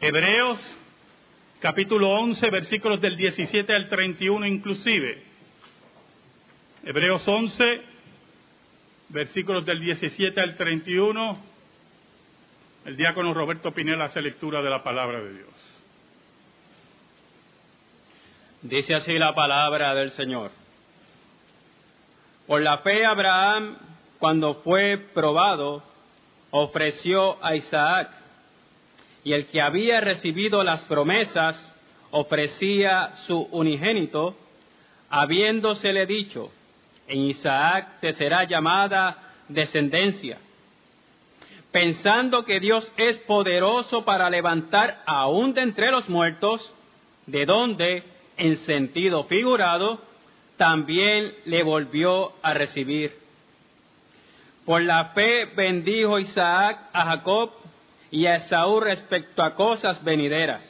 Hebreos 0.00 0.58
capítulo 1.60 2.10
11, 2.10 2.50
versículos 2.50 3.00
del 3.00 3.16
17 3.16 3.74
al 3.74 3.88
31 3.88 4.46
inclusive. 4.46 5.22
Hebreos 6.84 7.26
11, 7.26 7.80
versículos 9.08 9.64
del 9.64 9.80
17 9.80 10.40
al 10.40 10.56
31. 10.56 11.38
El 12.84 12.96
diácono 12.96 13.32
Roberto 13.32 13.72
Pinela 13.72 14.06
hace 14.06 14.20
lectura 14.20 14.60
de 14.60 14.68
la 14.68 14.82
palabra 14.82 15.22
de 15.22 15.32
Dios. 15.32 15.54
Dice 18.60 18.94
así 18.94 19.12
la 19.18 19.34
palabra 19.34 19.94
del 19.94 20.10
Señor. 20.10 20.50
Por 22.46 22.60
la 22.60 22.78
fe 22.78 23.06
Abraham, 23.06 23.78
cuando 24.18 24.54
fue 24.56 24.98
probado, 24.98 25.82
ofreció 26.50 27.42
a 27.42 27.54
Isaac, 27.56 28.10
y 29.24 29.32
el 29.32 29.46
que 29.46 29.62
había 29.62 30.00
recibido 30.00 30.62
las 30.62 30.82
promesas 30.82 31.74
ofrecía 32.10 33.16
su 33.26 33.38
unigénito, 33.50 34.36
habiéndosele 35.08 36.06
dicho, 36.06 36.52
en 37.08 37.20
Isaac 37.20 38.00
te 38.00 38.12
será 38.12 38.44
llamada 38.44 39.16
descendencia, 39.48 40.38
pensando 41.72 42.44
que 42.44 42.60
Dios 42.60 42.92
es 42.98 43.18
poderoso 43.20 44.04
para 44.04 44.28
levantar 44.30 45.02
aún 45.06 45.54
de 45.54 45.62
entre 45.62 45.90
los 45.90 46.08
muertos, 46.08 46.74
de 47.26 47.46
donde, 47.46 48.04
en 48.36 48.58
sentido 48.58 49.24
figurado, 49.24 50.00
también 50.58 51.32
le 51.46 51.62
volvió 51.62 52.32
a 52.42 52.54
recibir. 52.54 53.12
Por 54.64 54.82
la 54.82 55.06
fe 55.06 55.46
bendijo 55.56 56.18
Isaac 56.18 56.90
a 56.92 57.04
Jacob 57.06 57.63
y 58.14 58.28
a 58.28 58.36
Esaú 58.36 58.78
respecto 58.78 59.42
a 59.42 59.56
cosas 59.56 60.04
venideras. 60.04 60.62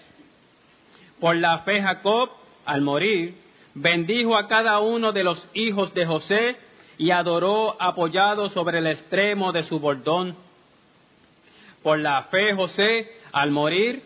Por 1.21 1.37
la 1.37 1.59
fe 1.59 1.83
Jacob, 1.83 2.31
al 2.65 2.81
morir, 2.81 3.35
bendijo 3.75 4.35
a 4.35 4.49
cada 4.49 4.81
uno 4.81 5.13
de 5.13 5.25
los 5.25 5.47
hijos 5.53 5.93
de 5.93 6.07
José 6.07 6.57
y 6.97 7.11
adoró 7.11 7.77
apoyado 7.79 8.49
sobre 8.49 8.79
el 8.79 8.87
extremo 8.87 9.53
de 9.53 9.63
su 9.63 9.79
bordón. 9.79 10.35
Por 11.83 11.99
la 11.99 12.23
fe 12.31 12.55
José, 12.55 13.13
al 13.31 13.51
morir, 13.51 14.03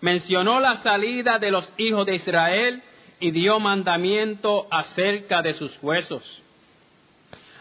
mencionó 0.00 0.58
la 0.58 0.78
salida 0.78 1.38
de 1.38 1.50
los 1.50 1.70
hijos 1.76 2.06
de 2.06 2.14
Israel 2.14 2.82
y 3.20 3.32
dio 3.32 3.60
mandamiento 3.60 4.66
acerca 4.70 5.42
de 5.42 5.52
sus 5.52 5.78
huesos. 5.82 6.42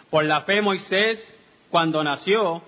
Por 0.10 0.24
la 0.24 0.44
fe 0.44 0.62
Moisés, 0.62 1.38
cuando 1.70 2.02
nació, 2.02 2.64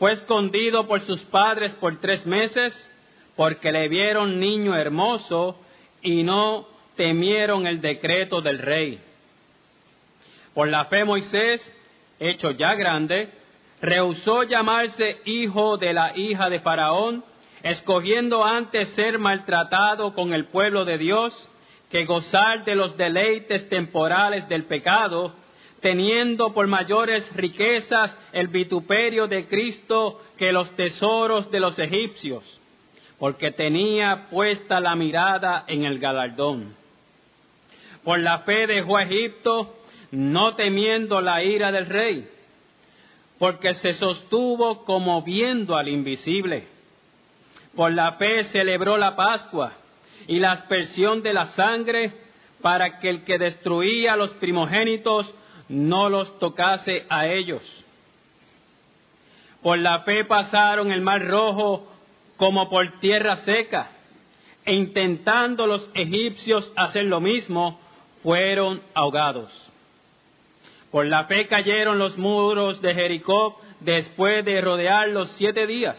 fue 0.00 0.12
escondido 0.12 0.86
por 0.86 1.00
sus 1.00 1.22
padres 1.24 1.74
por 1.74 2.00
tres 2.00 2.24
meses 2.24 2.72
porque 3.36 3.70
le 3.70 3.86
vieron 3.88 4.40
niño 4.40 4.74
hermoso 4.74 5.60
y 6.00 6.22
no 6.22 6.66
temieron 6.96 7.66
el 7.66 7.82
decreto 7.82 8.40
del 8.40 8.60
rey. 8.60 8.98
Por 10.54 10.68
la 10.68 10.86
fe 10.86 11.04
Moisés, 11.04 11.60
hecho 12.18 12.52
ya 12.52 12.74
grande, 12.76 13.28
rehusó 13.82 14.44
llamarse 14.44 15.18
hijo 15.26 15.76
de 15.76 15.92
la 15.92 16.16
hija 16.16 16.48
de 16.48 16.60
Faraón, 16.60 17.22
escogiendo 17.62 18.42
antes 18.42 18.88
ser 18.94 19.18
maltratado 19.18 20.14
con 20.14 20.32
el 20.32 20.46
pueblo 20.46 20.86
de 20.86 20.96
Dios 20.96 21.50
que 21.90 22.06
gozar 22.06 22.64
de 22.64 22.74
los 22.74 22.96
deleites 22.96 23.68
temporales 23.68 24.48
del 24.48 24.64
pecado, 24.64 25.34
teniendo 25.80 26.52
por 26.52 26.66
mayores 26.66 27.30
riquezas 27.34 28.16
el 28.32 28.48
vituperio 28.48 29.26
de 29.26 29.46
Cristo 29.46 30.20
que 30.36 30.52
los 30.52 30.74
tesoros 30.76 31.50
de 31.50 31.60
los 31.60 31.78
egipcios, 31.78 32.60
porque 33.18 33.50
tenía 33.50 34.28
puesta 34.30 34.80
la 34.80 34.94
mirada 34.94 35.64
en 35.66 35.84
el 35.84 35.98
galardón. 35.98 36.74
Por 38.04 38.18
la 38.18 38.40
fe 38.40 38.66
dejó 38.66 38.96
a 38.96 39.04
Egipto, 39.04 39.76
no 40.10 40.54
temiendo 40.54 41.20
la 41.20 41.42
ira 41.42 41.70
del 41.70 41.86
rey, 41.86 42.28
porque 43.38 43.74
se 43.74 43.92
sostuvo 43.92 44.84
como 44.84 45.22
viendo 45.22 45.76
al 45.76 45.88
invisible. 45.88 46.66
Por 47.74 47.92
la 47.92 48.12
fe 48.12 48.44
celebró 48.44 48.96
la 48.96 49.16
Pascua 49.16 49.72
y 50.26 50.38
la 50.38 50.52
aspersión 50.52 51.22
de 51.22 51.32
la 51.32 51.46
sangre 51.46 52.12
para 52.60 52.98
que 52.98 53.08
el 53.08 53.24
que 53.24 53.38
destruía 53.38 54.14
a 54.14 54.16
los 54.16 54.30
primogénitos 54.34 55.34
no 55.70 56.08
los 56.08 56.36
tocase 56.40 57.06
a 57.08 57.28
ellos. 57.28 57.62
Por 59.62 59.78
la 59.78 60.00
fe 60.00 60.24
pasaron 60.24 60.90
el 60.90 61.00
mar 61.00 61.24
rojo 61.26 61.86
como 62.36 62.68
por 62.68 62.98
tierra 62.98 63.36
seca, 63.44 63.90
e 64.64 64.74
intentando 64.74 65.66
los 65.66 65.88
egipcios 65.94 66.72
hacer 66.76 67.04
lo 67.04 67.20
mismo, 67.20 67.78
fueron 68.22 68.82
ahogados. 68.94 69.70
Por 70.90 71.06
la 71.06 71.24
fe 71.24 71.46
cayeron 71.46 71.98
los 71.98 72.18
muros 72.18 72.82
de 72.82 72.94
Jericó 72.94 73.60
después 73.78 74.44
de 74.44 74.60
rodearlos 74.60 75.30
siete 75.32 75.66
días. 75.66 75.96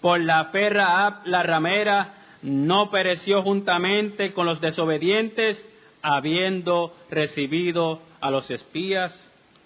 Por 0.00 0.20
la 0.20 0.46
fe 0.46 0.70
Raab, 0.70 1.26
la 1.26 1.42
ramera, 1.42 2.14
no 2.42 2.88
pereció 2.88 3.42
juntamente 3.42 4.32
con 4.32 4.46
los 4.46 4.60
desobedientes, 4.60 5.66
habiendo 6.02 6.94
recibido 7.10 8.00
a 8.20 8.30
los 8.30 8.50
espías 8.50 9.12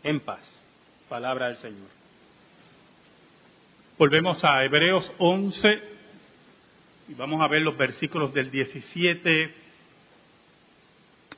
en 0.02 0.20
paz. 0.20 0.40
Palabra 1.08 1.48
del 1.48 1.56
Señor. 1.56 1.88
Volvemos 3.98 4.42
a 4.44 4.64
Hebreos 4.64 5.10
11 5.18 5.68
y 7.08 7.14
vamos 7.14 7.40
a 7.40 7.48
ver 7.48 7.62
los 7.62 7.76
versículos 7.76 8.32
del 8.32 8.50
17 8.50 9.54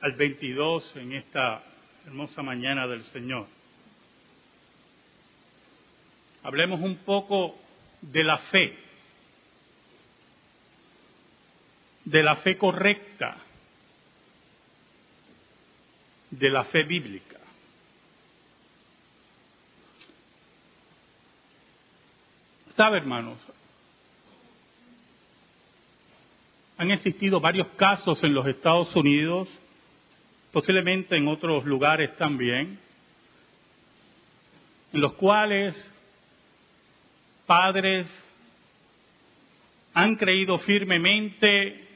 al 0.01 0.11
22 0.13 0.95
en 0.95 1.13
esta 1.13 1.63
hermosa 2.05 2.41
mañana 2.41 2.87
del 2.87 3.03
Señor. 3.05 3.47
Hablemos 6.43 6.81
un 6.81 6.97
poco 6.97 7.57
de 8.01 8.23
la 8.23 8.37
fe 8.37 8.87
de 12.07 12.23
la 12.23 12.37
fe 12.37 12.57
correcta, 12.57 13.35
de 16.31 16.49
la 16.49 16.63
fe 16.65 16.83
bíblica. 16.83 17.37
¿Sabe, 22.75 22.97
hermanos? 22.97 23.39
Han 26.77 26.91
existido 26.91 27.39
varios 27.39 27.67
casos 27.69 28.23
en 28.23 28.35
los 28.35 28.45
Estados 28.45 28.95
Unidos, 28.95 29.47
posiblemente 30.51 31.17
en 31.17 31.27
otros 31.27 31.65
lugares 31.65 32.15
también, 32.17 32.79
en 34.93 35.01
los 35.01 35.13
cuales 35.13 35.75
padres 37.47 38.07
han 39.95 40.15
creído 40.15 40.59
firmemente 40.59 41.87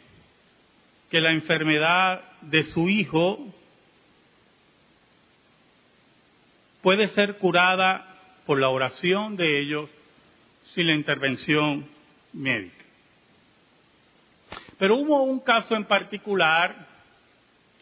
que 1.11 1.21
la 1.21 1.31
enfermedad 1.31 2.23
de 2.41 2.63
su 2.63 2.89
hijo 2.89 3.53
puede 6.81 7.09
ser 7.09 7.37
curada 7.37 8.07
por 8.45 8.59
la 8.59 8.69
oración 8.69 9.35
de 9.35 9.61
ellos 9.61 9.89
sin 10.73 10.87
la 10.87 10.95
intervención 10.95 11.87
médica. 12.33 12.85
Pero 14.77 14.97
hubo 14.97 15.23
un 15.23 15.39
caso 15.41 15.75
en 15.75 15.85
particular 15.85 16.87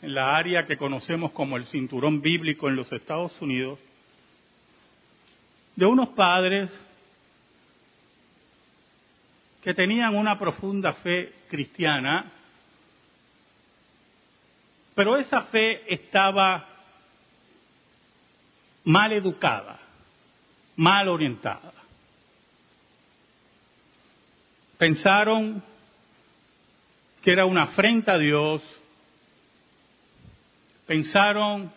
en 0.01 0.13
la 0.13 0.35
área 0.35 0.65
que 0.65 0.77
conocemos 0.77 1.31
como 1.31 1.57
el 1.57 1.65
cinturón 1.65 2.21
bíblico 2.21 2.67
en 2.67 2.75
los 2.75 2.91
Estados 2.91 3.39
Unidos, 3.41 3.79
de 5.75 5.85
unos 5.85 6.09
padres 6.09 6.69
que 9.61 9.73
tenían 9.73 10.16
una 10.16 10.37
profunda 10.37 10.93
fe 10.93 11.34
cristiana, 11.49 12.31
pero 14.95 15.17
esa 15.17 15.43
fe 15.43 15.93
estaba 15.93 16.68
mal 18.90 19.14
educada, 19.14 19.80
mal 20.76 21.08
orientada. 21.09 21.72
Pensaron 24.80 25.62
que 27.22 27.32
era 27.32 27.46
una 27.46 27.64
afrenta 27.64 28.14
a 28.14 28.18
Dios, 28.18 28.64
pensaron 30.88 31.72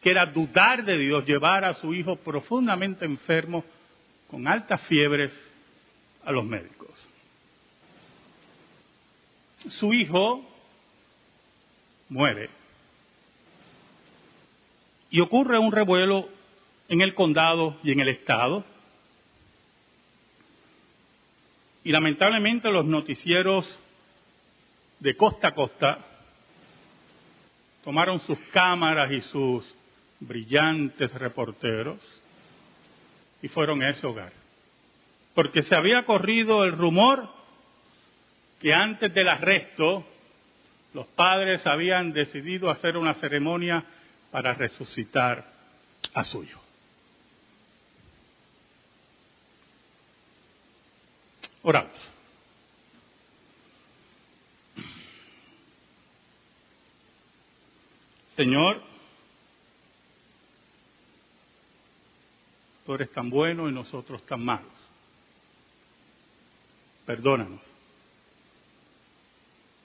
que 0.00 0.10
era 0.10 0.24
dudar 0.24 0.86
de 0.86 0.96
Dios 0.96 1.26
llevar 1.26 1.66
a 1.66 1.74
su 1.74 1.92
hijo 1.92 2.16
profundamente 2.16 3.04
enfermo 3.04 3.62
con 4.30 4.48
altas 4.48 4.80
fiebres 4.86 5.32
a 6.24 6.32
los 6.32 6.46
médicos. 6.46 6.88
Su 9.68 9.92
hijo 9.92 10.48
muere. 12.08 12.61
Y 15.12 15.20
ocurre 15.20 15.58
un 15.58 15.70
revuelo 15.70 16.28
en 16.88 17.02
el 17.02 17.14
condado 17.14 17.76
y 17.84 17.92
en 17.92 18.00
el 18.00 18.08
estado. 18.08 18.64
Y 21.84 21.92
lamentablemente 21.92 22.70
los 22.70 22.84
noticieros 22.86 23.66
de 24.98 25.16
costa 25.16 25.48
a 25.48 25.54
costa 25.54 25.98
tomaron 27.84 28.20
sus 28.20 28.38
cámaras 28.52 29.12
y 29.12 29.20
sus 29.20 29.74
brillantes 30.20 31.12
reporteros 31.12 31.98
y 33.42 33.48
fueron 33.48 33.82
a 33.82 33.90
ese 33.90 34.06
hogar. 34.06 34.32
Porque 35.34 35.62
se 35.64 35.74
había 35.74 36.06
corrido 36.06 36.64
el 36.64 36.72
rumor 36.72 37.28
que 38.60 38.72
antes 38.72 39.12
del 39.12 39.28
arresto 39.28 40.06
los 40.94 41.06
padres 41.08 41.66
habían 41.66 42.12
decidido 42.12 42.70
hacer 42.70 42.96
una 42.96 43.14
ceremonia 43.14 43.84
para 44.32 44.54
resucitar 44.54 45.46
a 46.14 46.24
su 46.24 46.42
hijo. 46.42 46.60
Oramos. 51.62 51.92
Señor, 58.34 58.82
tú 62.86 62.94
eres 62.94 63.12
tan 63.12 63.28
bueno 63.28 63.68
y 63.68 63.72
nosotros 63.72 64.24
tan 64.24 64.42
malos. 64.42 64.72
Perdónanos, 67.04 67.60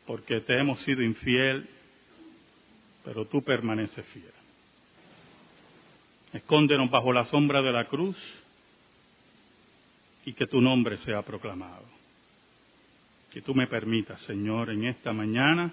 porque 0.06 0.40
te 0.40 0.58
hemos 0.58 0.80
sido 0.84 1.04
infiel, 1.04 1.70
pero 3.08 3.24
tú 3.24 3.42
permaneces 3.42 4.06
fiel. 4.08 4.34
Escóndenos 6.34 6.92
bajo 6.92 7.14
la 7.14 7.24
sombra 7.24 7.62
de 7.62 7.72
la 7.72 7.86
cruz 7.86 8.18
y 10.26 10.34
que 10.34 10.46
tu 10.46 10.60
nombre 10.60 10.98
sea 10.98 11.22
proclamado. 11.22 11.86
Que 13.32 13.42
tú 13.42 13.56
me 13.56 13.68
permitas, 13.68 14.20
Señor, 14.24 14.72
en 14.72 14.84
esta 14.84 15.14
mañana 15.14 15.72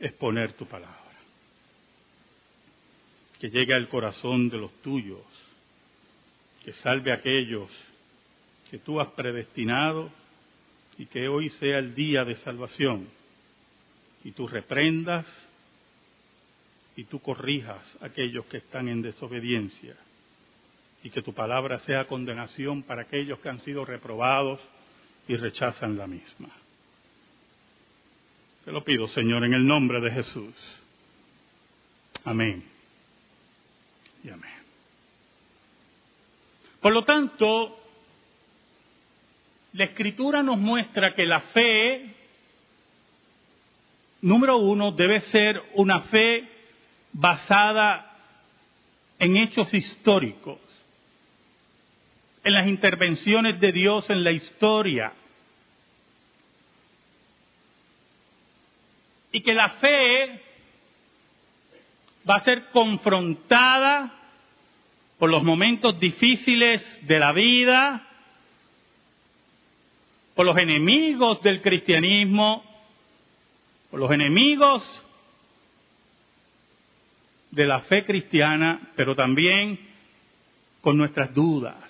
exponer 0.00 0.54
tu 0.54 0.64
palabra. 0.64 1.12
Que 3.38 3.50
llegue 3.50 3.74
al 3.74 3.90
corazón 3.90 4.48
de 4.48 4.56
los 4.56 4.72
tuyos, 4.80 5.20
que 6.64 6.72
salve 6.72 7.12
a 7.12 7.16
aquellos 7.16 7.68
que 8.70 8.78
tú 8.78 9.02
has 9.02 9.08
predestinado 9.08 10.10
y 10.96 11.04
que 11.04 11.28
hoy 11.28 11.50
sea 11.60 11.78
el 11.78 11.94
día 11.94 12.24
de 12.24 12.36
salvación. 12.36 13.06
Y 14.24 14.32
tú 14.32 14.48
reprendas 14.48 15.26
y 16.98 17.04
tú 17.04 17.20
corrijas 17.20 17.80
a 18.00 18.06
aquellos 18.06 18.44
que 18.46 18.56
están 18.56 18.88
en 18.88 19.02
desobediencia 19.02 19.94
y 21.04 21.10
que 21.10 21.22
tu 21.22 21.32
palabra 21.32 21.78
sea 21.86 22.08
condenación 22.08 22.82
para 22.82 23.02
aquellos 23.02 23.38
que 23.38 23.48
han 23.48 23.60
sido 23.60 23.84
reprobados 23.84 24.58
y 25.28 25.36
rechazan 25.36 25.96
la 25.96 26.08
misma. 26.08 26.48
Te 28.64 28.72
lo 28.72 28.82
pido, 28.82 29.06
Señor, 29.06 29.44
en 29.44 29.54
el 29.54 29.64
nombre 29.64 30.00
de 30.00 30.10
Jesús. 30.10 30.56
Amén. 32.24 32.64
Y 34.24 34.30
amén. 34.30 34.50
Por 36.80 36.92
lo 36.92 37.04
tanto, 37.04 37.78
la 39.74 39.84
escritura 39.84 40.42
nos 40.42 40.58
muestra 40.58 41.14
que 41.14 41.26
la 41.26 41.42
fe, 41.42 42.12
número 44.20 44.56
uno, 44.56 44.90
debe 44.90 45.20
ser 45.20 45.62
una 45.74 46.00
fe 46.00 46.57
basada 47.20 48.16
en 49.18 49.36
hechos 49.36 49.74
históricos 49.74 50.60
en 52.44 52.52
las 52.52 52.68
intervenciones 52.68 53.58
de 53.58 53.72
Dios 53.72 54.08
en 54.08 54.22
la 54.22 54.30
historia. 54.30 55.12
Y 59.32 59.40
que 59.40 59.52
la 59.52 59.70
fe 59.70 60.42
va 62.28 62.36
a 62.36 62.44
ser 62.44 62.70
confrontada 62.70 64.14
por 65.18 65.28
los 65.28 65.42
momentos 65.42 65.98
difíciles 65.98 67.00
de 67.06 67.18
la 67.18 67.32
vida, 67.32 68.06
por 70.36 70.46
los 70.46 70.56
enemigos 70.56 71.42
del 71.42 71.60
cristianismo, 71.60 72.62
por 73.90 73.98
los 73.98 74.10
enemigos 74.12 75.04
de 77.50 77.66
la 77.66 77.80
fe 77.80 78.04
cristiana, 78.04 78.92
pero 78.96 79.14
también 79.14 79.78
con 80.80 80.96
nuestras 80.96 81.32
dudas. 81.34 81.88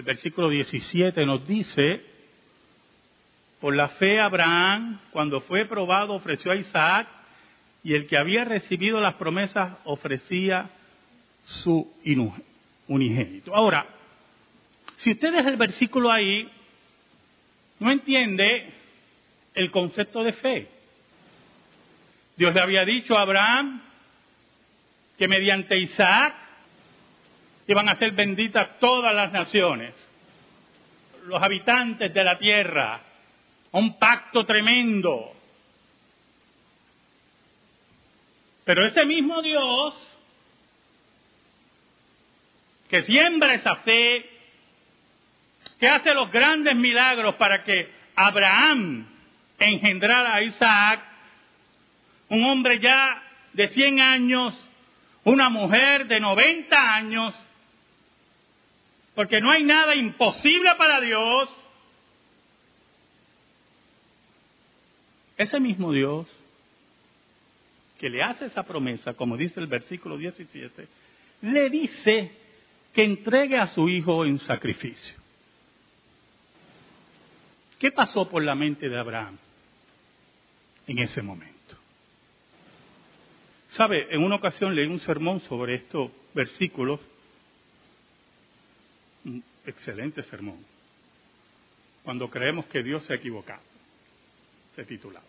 el 0.00 0.06
versículo 0.06 0.48
17 0.48 1.26
nos 1.26 1.46
dice, 1.46 2.02
por 3.60 3.76
la 3.76 3.88
fe 3.90 4.18
Abraham, 4.18 4.98
cuando 5.10 5.42
fue 5.42 5.66
probado, 5.66 6.14
ofreció 6.14 6.52
a 6.52 6.56
Isaac, 6.56 7.06
y 7.84 7.92
el 7.92 8.06
que 8.06 8.16
había 8.16 8.44
recibido 8.44 8.98
las 8.98 9.16
promesas 9.16 9.76
ofrecía 9.84 10.70
su 11.44 11.86
unigénito. 12.88 13.54
Ahora, 13.54 13.86
si 14.96 15.12
usted 15.12 15.32
deja 15.32 15.50
el 15.50 15.58
versículo 15.58 16.10
ahí, 16.10 16.50
no 17.80 17.90
entiende 17.90 18.72
el 19.54 19.70
concepto 19.70 20.22
de 20.22 20.32
fe. 20.34 20.68
Dios 22.36 22.54
le 22.54 22.60
había 22.60 22.84
dicho 22.84 23.16
a 23.16 23.22
Abraham 23.22 23.82
que 25.18 25.28
mediante 25.28 25.78
Isaac 25.78 26.34
iban 27.66 27.88
a 27.88 27.96
ser 27.96 28.12
benditas 28.12 28.78
todas 28.78 29.14
las 29.14 29.32
naciones, 29.32 29.94
los 31.26 31.42
habitantes 31.42 32.12
de 32.12 32.24
la 32.24 32.38
tierra, 32.38 33.00
un 33.72 33.98
pacto 33.98 34.44
tremendo. 34.44 35.32
Pero 38.64 38.86
ese 38.86 39.04
mismo 39.04 39.42
Dios 39.42 40.10
que 42.88 43.02
siembra 43.02 43.54
esa 43.54 43.76
fe, 43.76 44.39
que 45.80 45.88
hace 45.88 46.12
los 46.12 46.30
grandes 46.30 46.76
milagros 46.76 47.36
para 47.36 47.64
que 47.64 47.90
Abraham 48.14 49.06
engendrara 49.58 50.34
a 50.34 50.42
Isaac, 50.42 51.00
un 52.28 52.44
hombre 52.44 52.78
ya 52.78 53.22
de 53.54 53.66
100 53.68 54.00
años, 54.00 54.68
una 55.24 55.48
mujer 55.48 56.06
de 56.06 56.20
90 56.20 56.94
años, 56.94 57.34
porque 59.14 59.40
no 59.40 59.50
hay 59.50 59.64
nada 59.64 59.94
imposible 59.94 60.70
para 60.76 61.00
Dios. 61.00 61.48
Ese 65.38 65.58
mismo 65.58 65.92
Dios 65.92 66.26
que 67.98 68.10
le 68.10 68.22
hace 68.22 68.46
esa 68.46 68.64
promesa, 68.64 69.14
como 69.14 69.38
dice 69.38 69.60
el 69.60 69.66
versículo 69.66 70.18
17, 70.18 70.88
le 71.42 71.70
dice 71.70 72.32
que 72.94 73.04
entregue 73.04 73.56
a 73.56 73.66
su 73.68 73.88
hijo 73.88 74.26
en 74.26 74.38
sacrificio. 74.38 75.19
¿Qué 77.80 77.90
pasó 77.90 78.28
por 78.28 78.44
la 78.44 78.54
mente 78.54 78.90
de 78.90 78.98
Abraham 78.98 79.38
en 80.86 80.98
ese 80.98 81.22
momento? 81.22 81.78
Sabe, 83.70 84.14
en 84.14 84.22
una 84.22 84.36
ocasión 84.36 84.74
leí 84.76 84.86
un 84.86 85.00
sermón 85.00 85.40
sobre 85.40 85.76
estos 85.76 86.10
versículos 86.34 87.00
un 89.24 89.42
excelente 89.64 90.22
sermón. 90.24 90.58
Cuando 92.04 92.28
creemos 92.28 92.66
que 92.66 92.82
Dios 92.82 93.04
se 93.06 93.14
ha 93.14 93.16
equivocado, 93.16 93.62
se 94.76 94.84
titulaba. 94.84 95.26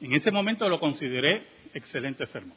En 0.00 0.14
ese 0.14 0.30
momento 0.30 0.66
lo 0.70 0.80
consideré 0.80 1.46
excelente 1.74 2.26
sermón. 2.28 2.56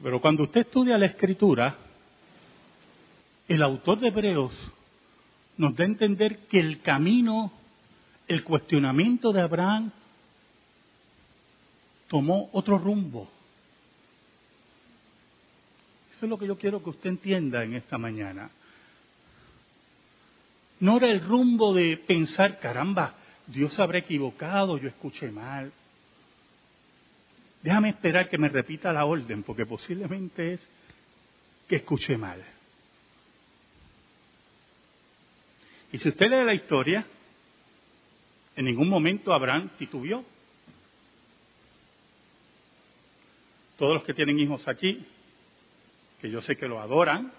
Pero 0.00 0.20
cuando 0.20 0.44
usted 0.44 0.60
estudia 0.60 0.96
la 0.96 1.06
escritura, 1.06 1.76
el 3.48 3.62
autor 3.62 3.98
de 3.98 4.08
Hebreos 4.08 4.52
nos 5.58 5.74
da 5.76 5.84
a 5.84 5.88
entender 5.88 6.46
que 6.46 6.60
el 6.60 6.80
camino, 6.80 7.52
el 8.28 8.44
cuestionamiento 8.44 9.32
de 9.32 9.42
Abraham 9.42 9.90
tomó 12.06 12.48
otro 12.52 12.78
rumbo. 12.78 13.28
Eso 16.12 16.26
es 16.26 16.30
lo 16.30 16.38
que 16.38 16.46
yo 16.46 16.56
quiero 16.56 16.82
que 16.82 16.90
usted 16.90 17.10
entienda 17.10 17.62
en 17.64 17.74
esta 17.74 17.98
mañana. 17.98 18.50
No 20.80 20.96
era 20.96 21.10
el 21.10 21.20
rumbo 21.20 21.74
de 21.74 21.96
pensar, 21.96 22.60
caramba, 22.60 23.14
Dios 23.46 23.78
habrá 23.80 23.98
equivocado, 23.98 24.78
yo 24.78 24.88
escuché 24.88 25.30
mal. 25.30 25.72
Déjame 27.62 27.88
esperar 27.88 28.28
que 28.28 28.38
me 28.38 28.48
repita 28.48 28.92
la 28.92 29.04
orden, 29.04 29.42
porque 29.42 29.66
posiblemente 29.66 30.54
es 30.54 30.68
que 31.68 31.76
escuché 31.76 32.16
mal. 32.16 32.44
Y 35.92 35.98
si 35.98 36.08
usted 36.08 36.28
lee 36.28 36.44
la 36.44 36.54
historia, 36.54 37.06
en 38.56 38.64
ningún 38.64 38.88
momento 38.88 39.32
Abraham 39.32 39.70
titubeó. 39.78 40.24
todos 43.78 43.94
los 43.94 44.02
que 44.02 44.12
tienen 44.12 44.38
hijos 44.40 44.66
aquí, 44.66 45.06
que 46.20 46.30
yo 46.30 46.42
sé 46.42 46.56
que 46.56 46.66
lo 46.66 46.80
adoran, 46.80 47.32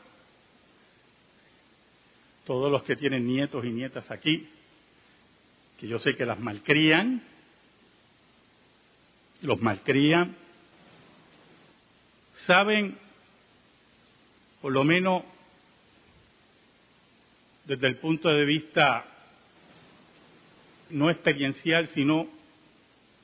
todos 2.45 2.71
los 2.71 2.81
que 2.83 2.95
tienen 2.95 3.27
nietos 3.27 3.65
y 3.65 3.69
nietas 3.69 4.09
aquí, 4.09 4.47
que 5.77 5.87
yo 5.87 5.99
sé 5.99 6.15
que 6.15 6.25
las 6.25 6.39
malcrían, 6.39 7.21
los 9.41 9.61
malcrían, 9.61 10.35
saben, 12.47 12.97
por 14.61 14.71
lo 14.71 14.85
menos 14.85 15.23
desde 17.69 17.85
el 17.85 17.97
punto 17.97 18.29
de 18.29 18.45
vista 18.45 19.05
no 20.89 21.11
experiencial, 21.11 21.87
sino 21.89 22.27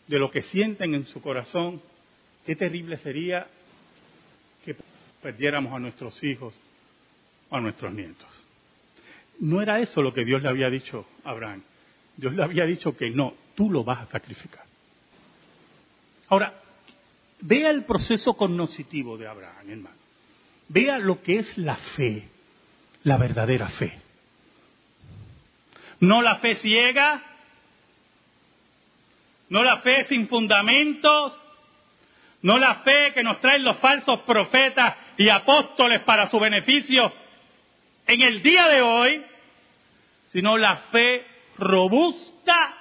de 0.05 0.19
lo 0.19 0.29
que 0.29 0.43
sienten 0.43 0.93
en 0.93 1.07
su 1.07 1.19
corazón, 1.19 1.81
qué 2.45 2.55
terrible 2.55 2.97
sería 2.97 3.47
que 4.63 4.75
perdiéramos 5.19 5.73
a 5.73 5.79
nuestros 5.79 6.23
hijos 6.23 6.53
o 7.49 7.55
a 7.55 7.59
nuestros 7.59 7.91
nietos. 7.91 8.29
No 9.39 9.63
era 9.63 9.79
eso 9.81 10.03
lo 10.03 10.13
que 10.13 10.23
Dios 10.23 10.43
le 10.43 10.49
había 10.49 10.69
dicho 10.69 11.07
a 11.23 11.31
Abraham. 11.31 11.63
Dios 12.15 12.35
le 12.35 12.43
había 12.43 12.65
dicho 12.65 12.95
que 12.95 13.09
no, 13.09 13.33
tú 13.55 13.71
lo 13.71 13.83
vas 13.83 14.01
a 14.03 14.11
sacrificar. 14.11 14.63
Ahora, 16.27 16.61
vea 17.41 17.71
el 17.71 17.83
proceso 17.83 18.35
cognoscitivo 18.35 19.17
de 19.17 19.27
Abraham, 19.27 19.69
hermano. 19.71 19.97
Vea 20.67 20.99
lo 20.99 21.23
que 21.23 21.39
es 21.39 21.57
la 21.57 21.77
fe, 21.77 22.29
la 23.03 23.17
verdadera 23.17 23.69
fe. 23.69 24.04
No 25.99 26.21
la 26.21 26.37
fe 26.37 26.55
ciega, 26.55 27.23
no 29.49 29.63
la 29.63 29.77
fe 29.77 30.05
sin 30.05 30.27
fundamentos, 30.27 31.37
no 32.41 32.57
la 32.57 32.75
fe 32.75 33.11
que 33.13 33.23
nos 33.23 33.39
traen 33.41 33.63
los 33.63 33.77
falsos 33.77 34.21
profetas 34.21 34.95
y 35.17 35.29
apóstoles 35.29 36.01
para 36.01 36.29
su 36.29 36.39
beneficio 36.39 37.11
en 38.07 38.21
el 38.21 38.41
día 38.43 38.67
de 38.67 38.81
hoy, 38.81 39.25
sino 40.31 40.57
la 40.57 40.77
fe 40.77 41.25
robusta, 41.57 42.77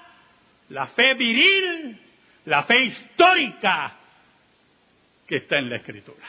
la 0.71 0.88
fe 0.88 1.14
viril, 1.14 1.99
la 2.47 2.64
fe 2.64 2.85
histórica 2.85 3.97
que 5.26 5.37
está 5.37 5.59
en 5.59 5.71
la 5.71 5.76
Escritura. 5.76 6.26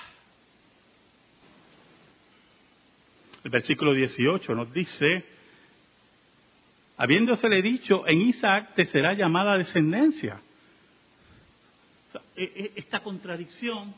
El 3.44 3.52
versículo 3.52 3.94
18 3.94 4.56
nos 4.56 4.74
dice, 4.74 5.35
habiéndosele 6.98 7.62
dicho, 7.62 8.08
en 8.08 8.22
Isaac 8.22 8.74
te 8.76 8.86
será 8.86 9.14
llamada 9.14 9.58
descendencia. 9.58 10.40
E, 12.36 12.44
e, 12.44 12.72
esta 12.76 13.02
contradicción, 13.02 13.94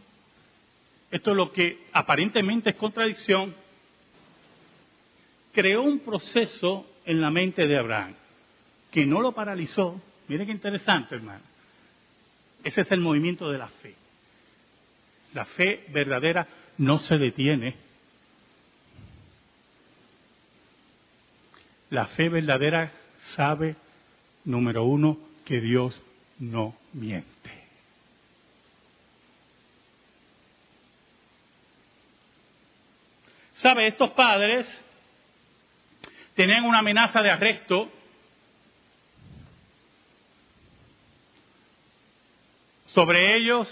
esto 1.11 1.31
es 1.31 1.37
lo 1.37 1.51
que 1.51 1.85
aparentemente 1.93 2.71
es 2.71 2.75
contradicción, 2.75 3.53
creó 5.53 5.83
un 5.83 5.99
proceso 5.99 6.85
en 7.05 7.21
la 7.21 7.31
mente 7.31 7.65
de 7.67 7.77
Abraham 7.77 8.13
que 8.91 9.05
no 9.05 9.21
lo 9.21 9.31
paralizó. 9.31 10.01
Mire 10.27 10.45
qué 10.45 10.51
interesante, 10.51 11.15
hermano. 11.15 11.43
Ese 12.63 12.81
es 12.81 12.91
el 12.91 12.99
movimiento 12.99 13.49
de 13.49 13.57
la 13.57 13.67
fe. 13.67 13.95
La 15.33 15.45
fe 15.45 15.85
verdadera 15.89 16.47
no 16.77 16.99
se 16.99 17.17
detiene. 17.17 17.75
La 21.89 22.07
fe 22.07 22.29
verdadera 22.29 22.91
sabe, 23.35 23.75
número 24.43 24.83
uno, 24.83 25.17
que 25.45 25.61
Dios 25.61 26.01
no 26.39 26.75
miente. 26.93 27.67
¿Sabe? 33.55 33.87
Estos 33.87 34.11
padres 34.11 34.67
tenían 36.35 36.63
una 36.63 36.79
amenaza 36.79 37.21
de 37.21 37.31
arresto 37.31 37.91
sobre 42.87 43.35
ellos 43.35 43.67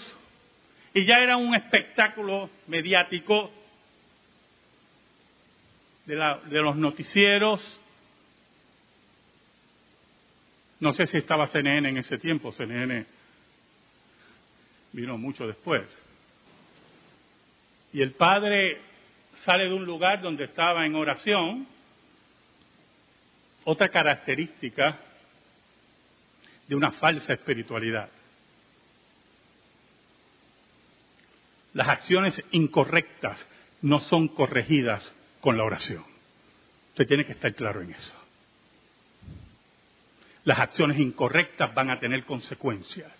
y 0.92 1.04
ya 1.04 1.18
era 1.18 1.36
un 1.36 1.54
espectáculo 1.54 2.50
mediático 2.66 3.52
de, 6.06 6.16
de, 6.46 6.62
los 6.62 6.76
noticieros. 6.76 7.60
No 10.86 10.92
sé 10.92 11.04
si 11.06 11.16
estaba 11.16 11.48
CNN 11.48 11.88
en 11.88 11.96
ese 11.96 12.16
tiempo, 12.16 12.52
CNN 12.52 13.04
vino 14.92 15.18
mucho 15.18 15.44
después. 15.44 15.82
Y 17.92 18.00
el 18.00 18.12
padre 18.12 18.80
sale 19.44 19.64
de 19.64 19.74
un 19.74 19.84
lugar 19.84 20.22
donde 20.22 20.44
estaba 20.44 20.86
en 20.86 20.94
oración. 20.94 21.66
Otra 23.64 23.88
característica 23.88 24.96
de 26.68 26.76
una 26.76 26.92
falsa 26.92 27.32
espiritualidad. 27.32 28.08
las 31.72 31.88
acciones 31.88 32.40
incorrectas 32.52 33.44
no 33.82 33.98
son 33.98 34.28
corregidas 34.28 35.12
con 35.40 35.58
la 35.58 35.64
oración. 35.64 36.04
Usted 36.90 37.08
tiene 37.08 37.26
que 37.26 37.32
estar 37.32 37.52
claro 37.54 37.82
en 37.82 37.90
eso. 37.90 38.25
Las 40.46 40.60
acciones 40.60 41.00
incorrectas 41.00 41.74
van 41.74 41.90
a 41.90 41.98
tener 41.98 42.24
consecuencias. 42.24 43.12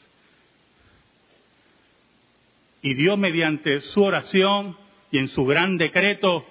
Y 2.82 2.94
Dios 2.94 3.18
mediante 3.18 3.80
su 3.80 4.04
oración 4.04 4.76
y 5.10 5.18
en 5.18 5.26
su 5.26 5.44
gran 5.44 5.76
decreto 5.76 6.46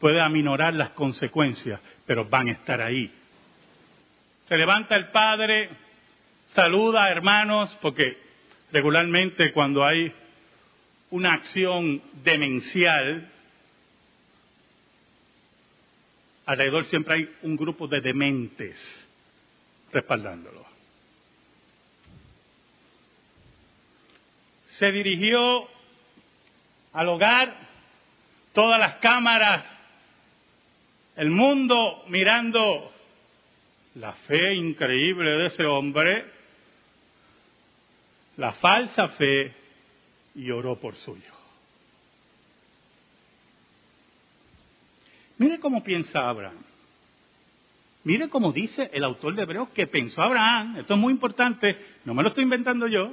puede 0.00 0.20
aminorar 0.20 0.74
las 0.74 0.90
consecuencias, 0.90 1.80
pero 2.06 2.24
van 2.24 2.48
a 2.48 2.52
estar 2.52 2.80
ahí. 2.80 3.08
Se 4.48 4.56
levanta 4.56 4.96
el 4.96 5.10
Padre, 5.10 5.70
saluda 6.48 7.08
hermanos, 7.08 7.78
porque 7.80 8.18
regularmente 8.72 9.52
cuando 9.52 9.84
hay 9.84 10.12
una 11.10 11.34
acción 11.34 12.02
demencial, 12.24 13.30
alrededor 16.46 16.84
siempre 16.86 17.14
hay 17.14 17.30
un 17.42 17.56
grupo 17.56 17.86
de 17.86 18.00
dementes 18.00 19.05
respaldándolo. 19.92 20.64
Se 24.78 24.90
dirigió 24.92 25.68
al 26.92 27.08
hogar, 27.08 27.56
todas 28.52 28.78
las 28.78 28.96
cámaras, 28.96 29.64
el 31.16 31.30
mundo 31.30 32.04
mirando 32.08 32.92
la 33.94 34.12
fe 34.12 34.54
increíble 34.54 35.30
de 35.30 35.46
ese 35.46 35.64
hombre, 35.64 36.26
la 38.36 38.52
falsa 38.52 39.08
fe 39.08 39.54
y 40.34 40.50
oró 40.50 40.78
por 40.78 40.94
su 40.96 41.16
hijo. 41.16 41.36
Mire 45.38 45.58
cómo 45.58 45.82
piensa 45.82 46.28
Abraham. 46.28 46.64
Mire 48.06 48.28
cómo 48.28 48.52
dice 48.52 48.88
el 48.92 49.02
autor 49.02 49.34
de 49.34 49.42
Hebreos 49.42 49.70
que 49.70 49.88
pensó 49.88 50.22
Abraham. 50.22 50.76
Esto 50.76 50.94
es 50.94 51.00
muy 51.00 51.12
importante, 51.12 51.76
no 52.04 52.14
me 52.14 52.22
lo 52.22 52.28
estoy 52.28 52.44
inventando 52.44 52.86
yo. 52.86 53.10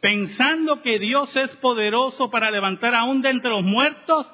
Pensando 0.00 0.82
que 0.82 0.98
Dios 0.98 1.36
es 1.36 1.52
poderoso 1.58 2.32
para 2.32 2.50
levantar 2.50 2.96
aún 2.96 3.22
de 3.22 3.30
entre 3.30 3.52
los 3.52 3.62
muertos, 3.62 4.26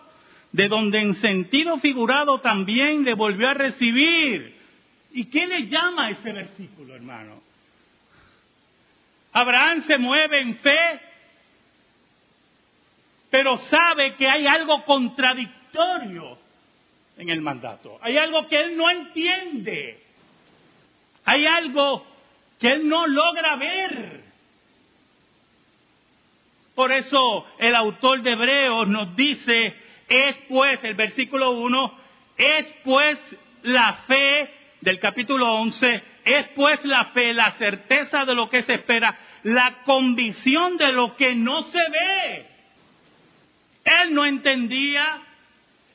de 0.52 0.68
donde 0.68 1.00
en 1.00 1.16
sentido 1.16 1.76
figurado 1.80 2.40
también 2.40 3.04
le 3.04 3.12
volvió 3.12 3.46
a 3.50 3.52
recibir. 3.52 4.56
¿Y 5.12 5.26
qué 5.26 5.46
le 5.46 5.66
llama 5.66 6.08
ese 6.08 6.32
versículo, 6.32 6.94
hermano? 6.94 7.42
Abraham 9.34 9.84
se 9.86 9.98
mueve 9.98 10.40
en 10.40 10.56
fe, 10.56 11.00
pero 13.28 13.58
sabe 13.58 14.14
que 14.14 14.26
hay 14.26 14.46
algo 14.46 14.82
contradictorio 14.86 16.45
en 17.16 17.30
el 17.30 17.40
mandato. 17.40 17.98
Hay 18.02 18.16
algo 18.18 18.46
que 18.48 18.60
él 18.60 18.76
no 18.76 18.90
entiende. 18.90 20.02
Hay 21.24 21.46
algo 21.46 22.06
que 22.60 22.68
él 22.68 22.88
no 22.88 23.06
logra 23.06 23.56
ver. 23.56 24.24
Por 26.74 26.92
eso 26.92 27.46
el 27.58 27.74
autor 27.74 28.22
de 28.22 28.32
Hebreos 28.32 28.86
nos 28.88 29.16
dice, 29.16 29.74
es 30.08 30.36
pues, 30.48 30.82
el 30.84 30.94
versículo 30.94 31.52
1, 31.52 31.98
es 32.36 32.66
pues 32.84 33.18
la 33.62 33.94
fe 34.06 34.50
del 34.82 35.00
capítulo 35.00 35.54
11, 35.54 36.02
es 36.24 36.48
pues 36.48 36.84
la 36.84 37.06
fe, 37.06 37.32
la 37.32 37.52
certeza 37.52 38.24
de 38.24 38.34
lo 38.34 38.50
que 38.50 38.62
se 38.62 38.74
espera, 38.74 39.16
la 39.42 39.82
convicción 39.84 40.76
de 40.76 40.92
lo 40.92 41.16
que 41.16 41.34
no 41.34 41.62
se 41.62 41.78
ve. 41.78 42.46
Él 43.84 44.14
no 44.14 44.26
entendía, 44.26 45.22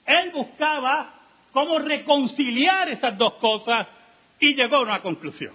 él 0.06 0.32
buscaba 0.32 1.14
cómo 1.52 1.80
reconciliar 1.80 2.90
esas 2.90 3.18
dos 3.18 3.34
cosas 3.36 3.88
y 4.40 4.56
llegó 4.56 4.78
a 4.78 4.82
una 4.82 5.02
conclusión. 5.02 5.54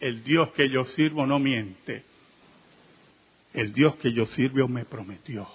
El 0.00 0.22
Dios 0.24 0.50
que 0.50 0.68
yo 0.68 0.84
sirvo 0.84 1.26
no 1.26 1.38
miente. 1.38 2.04
el 3.54 3.72
Dios 3.72 3.96
que 3.96 4.12
yo 4.12 4.26
sirvo 4.26 4.68
me 4.68 4.84
prometió. 4.84 5.48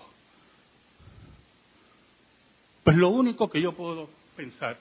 Pues 2.83 2.97
lo 2.97 3.09
único 3.09 3.47
que 3.47 3.61
yo 3.61 3.73
puedo 3.73 4.09
pensar 4.35 4.77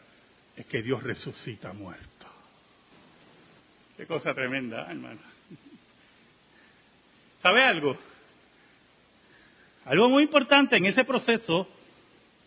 es 0.57 0.65
que 0.65 0.83
Dios 0.83 1.03
resucita 1.03 1.73
muerto. 1.75 2.27
Qué 3.97 4.07
cosa 4.07 4.33
tremenda, 4.33 4.91
hermano. 4.91 5.21
¿Sabe 7.43 7.63
algo? 7.63 7.97
Algo 9.85 10.09
muy 10.09 10.23
importante 10.23 10.77
en 10.77 10.87
ese 10.87 11.05
proceso 11.05 11.69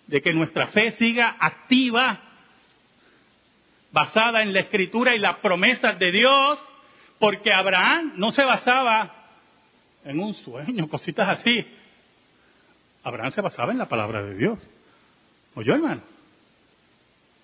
de 0.07 0.21
que 0.21 0.33
nuestra 0.33 0.67
fe 0.67 0.91
siga 0.93 1.35
activa, 1.39 2.19
basada 3.91 4.41
en 4.41 4.53
la 4.53 4.61
escritura 4.61 5.15
y 5.15 5.19
las 5.19 5.37
promesas 5.37 5.97
de 5.99 6.11
Dios, 6.11 6.59
porque 7.19 7.53
Abraham 7.53 8.13
no 8.17 8.31
se 8.31 8.43
basaba 8.43 9.13
en 10.03 10.19
un 10.19 10.33
sueño, 10.33 10.89
cositas 10.89 11.29
así. 11.29 11.65
Abraham 13.03 13.31
se 13.31 13.41
basaba 13.41 13.71
en 13.71 13.77
la 13.77 13.87
palabra 13.87 14.23
de 14.23 14.35
Dios. 14.35 14.59
¿Oyó, 15.55 15.75
hermano? 15.75 16.01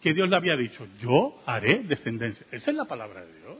Que 0.01 0.13
Dios 0.13 0.29
le 0.29 0.35
había 0.35 0.55
dicho, 0.55 0.87
yo 0.99 1.41
haré 1.45 1.79
descendencia. 1.79 2.45
Esa 2.51 2.71
es 2.71 2.77
la 2.77 2.85
palabra 2.85 3.25
de 3.25 3.39
Dios. 3.39 3.57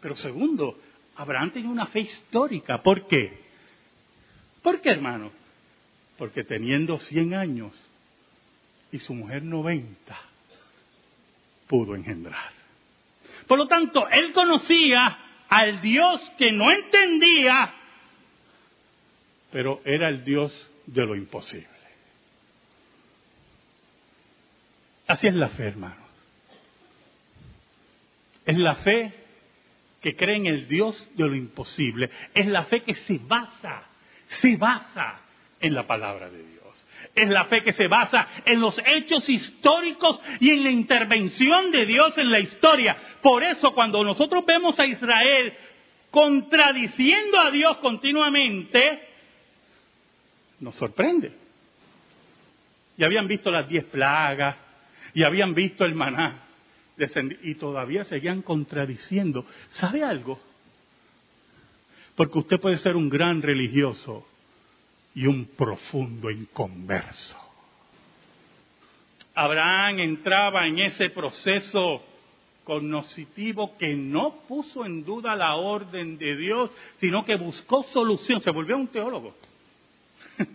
Pero 0.00 0.16
segundo, 0.16 0.78
Abraham 1.16 1.50
tenía 1.50 1.70
una 1.70 1.86
fe 1.86 2.00
histórica. 2.00 2.82
¿Por 2.82 3.06
qué? 3.06 3.49
¿Por 4.62 4.80
qué, 4.80 4.90
hermano? 4.90 5.32
Porque 6.18 6.44
teniendo 6.44 6.98
100 6.98 7.34
años 7.34 7.72
y 8.92 8.98
su 8.98 9.14
mujer 9.14 9.42
90, 9.42 10.16
pudo 11.66 11.94
engendrar. 11.94 12.52
Por 13.46 13.58
lo 13.58 13.66
tanto, 13.66 14.08
él 14.08 14.32
conocía 14.32 15.18
al 15.48 15.80
Dios 15.80 16.20
que 16.38 16.52
no 16.52 16.70
entendía, 16.70 17.74
pero 19.50 19.80
era 19.84 20.08
el 20.08 20.24
Dios 20.24 20.52
de 20.86 21.06
lo 21.06 21.16
imposible. 21.16 21.68
Así 25.06 25.26
es 25.26 25.34
la 25.34 25.48
fe, 25.48 25.64
hermano. 25.64 26.06
Es 28.46 28.56
la 28.56 28.76
fe 28.76 29.12
que 30.00 30.16
cree 30.16 30.36
en 30.36 30.46
el 30.46 30.68
Dios 30.68 31.08
de 31.16 31.28
lo 31.28 31.34
imposible. 31.34 32.10
Es 32.34 32.46
la 32.46 32.64
fe 32.64 32.82
que 32.82 32.94
se 32.94 33.18
basa, 33.18 33.89
se 34.40 34.56
basa 34.56 35.20
en 35.60 35.74
la 35.74 35.86
palabra 35.86 36.30
de 36.30 36.42
Dios. 36.42 36.86
Es 37.14 37.28
la 37.28 37.44
fe 37.46 37.62
que 37.62 37.72
se 37.72 37.88
basa 37.88 38.28
en 38.44 38.60
los 38.60 38.78
hechos 38.84 39.28
históricos 39.28 40.20
y 40.38 40.50
en 40.50 40.64
la 40.64 40.70
intervención 40.70 41.70
de 41.70 41.86
Dios 41.86 42.16
en 42.18 42.30
la 42.30 42.38
historia. 42.38 42.96
Por 43.22 43.42
eso 43.42 43.74
cuando 43.74 44.02
nosotros 44.04 44.44
vemos 44.46 44.78
a 44.78 44.86
Israel 44.86 45.52
contradiciendo 46.10 47.38
a 47.40 47.50
Dios 47.50 47.76
continuamente, 47.78 49.08
nos 50.60 50.74
sorprende. 50.74 51.32
Y 52.96 53.04
habían 53.04 53.26
visto 53.26 53.50
las 53.50 53.68
diez 53.68 53.84
plagas, 53.84 54.56
y 55.14 55.22
habían 55.22 55.54
visto 55.54 55.84
el 55.84 55.94
maná, 55.94 56.44
y 57.42 57.54
todavía 57.54 58.04
seguían 58.04 58.42
contradiciendo. 58.42 59.46
¿Sabe 59.70 60.04
algo? 60.04 60.38
Porque 62.20 62.38
usted 62.38 62.60
puede 62.60 62.76
ser 62.76 62.96
un 62.96 63.08
gran 63.08 63.40
religioso 63.40 64.26
y 65.14 65.24
un 65.24 65.46
profundo 65.46 66.30
inconverso. 66.30 67.38
Abraham 69.34 70.00
entraba 70.00 70.66
en 70.66 70.80
ese 70.80 71.08
proceso 71.08 72.04
cognoscitivo 72.62 73.74
que 73.78 73.94
no 73.94 74.42
puso 74.46 74.84
en 74.84 75.02
duda 75.02 75.34
la 75.34 75.54
orden 75.54 76.18
de 76.18 76.36
Dios, 76.36 76.70
sino 76.98 77.24
que 77.24 77.36
buscó 77.36 77.84
solución, 77.84 78.42
se 78.42 78.50
volvió 78.50 78.76
un 78.76 78.88
teólogo. 78.88 79.34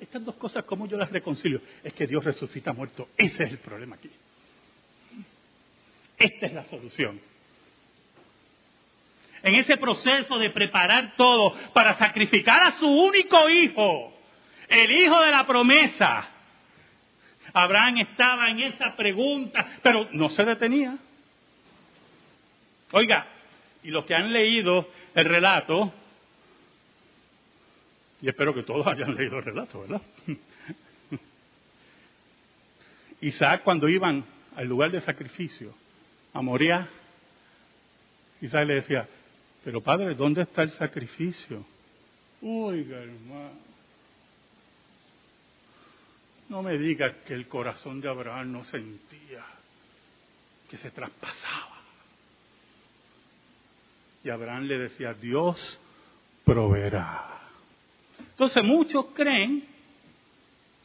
Estas 0.00 0.24
dos 0.24 0.34
cosas, 0.34 0.64
¿cómo 0.64 0.88
yo 0.88 0.96
las 0.96 1.12
reconcilio? 1.12 1.60
Es 1.84 1.92
que 1.92 2.08
Dios 2.08 2.24
resucita 2.24 2.72
muerto. 2.72 3.10
Ese 3.16 3.44
es 3.44 3.52
el 3.52 3.58
problema 3.58 3.94
aquí. 3.94 4.10
Esta 6.18 6.46
es 6.46 6.52
la 6.52 6.64
solución. 6.64 7.20
En 9.42 9.54
ese 9.54 9.76
proceso 9.76 10.38
de 10.38 10.50
preparar 10.50 11.14
todo 11.16 11.54
para 11.72 11.94
sacrificar 11.94 12.62
a 12.62 12.78
su 12.78 12.88
único 12.88 13.48
hijo, 13.48 14.12
el 14.68 14.90
hijo 14.90 15.20
de 15.20 15.30
la 15.30 15.46
promesa, 15.46 16.28
Abraham 17.52 17.98
estaba 17.98 18.50
en 18.50 18.60
esa 18.60 18.94
pregunta, 18.96 19.66
pero 19.82 20.08
no 20.12 20.28
se 20.30 20.44
detenía. 20.44 20.96
Oiga, 22.92 23.26
y 23.82 23.90
los 23.90 24.04
que 24.04 24.14
han 24.14 24.32
leído 24.32 24.88
el 25.14 25.24
relato, 25.24 25.92
y 28.20 28.28
espero 28.28 28.54
que 28.54 28.62
todos 28.62 28.86
hayan 28.88 29.14
leído 29.14 29.38
el 29.38 29.44
relato, 29.44 29.80
¿verdad? 29.80 30.02
Isaac 33.20 33.62
cuando 33.62 33.88
iban 33.88 34.24
al 34.56 34.66
lugar 34.66 34.90
de 34.90 35.00
sacrificio, 35.00 35.74
a 36.32 36.42
Moria, 36.42 36.88
Isaac 38.40 38.66
le 38.66 38.74
decía, 38.74 39.08
pero 39.68 39.82
padre, 39.82 40.14
¿dónde 40.14 40.40
está 40.40 40.62
el 40.62 40.70
sacrificio? 40.70 41.62
Oiga, 42.40 43.02
hermano. 43.02 43.58
No 46.48 46.62
me 46.62 46.78
digas 46.78 47.12
que 47.26 47.34
el 47.34 47.46
corazón 47.48 48.00
de 48.00 48.08
Abraham 48.08 48.50
no 48.50 48.64
sentía, 48.64 49.44
que 50.70 50.78
se 50.78 50.90
traspasaba. 50.90 51.82
Y 54.24 54.30
Abraham 54.30 54.62
le 54.62 54.78
decía, 54.78 55.12
Dios 55.12 55.78
proveerá. 56.46 57.38
Entonces 58.20 58.64
muchos 58.64 59.08
creen, 59.12 59.68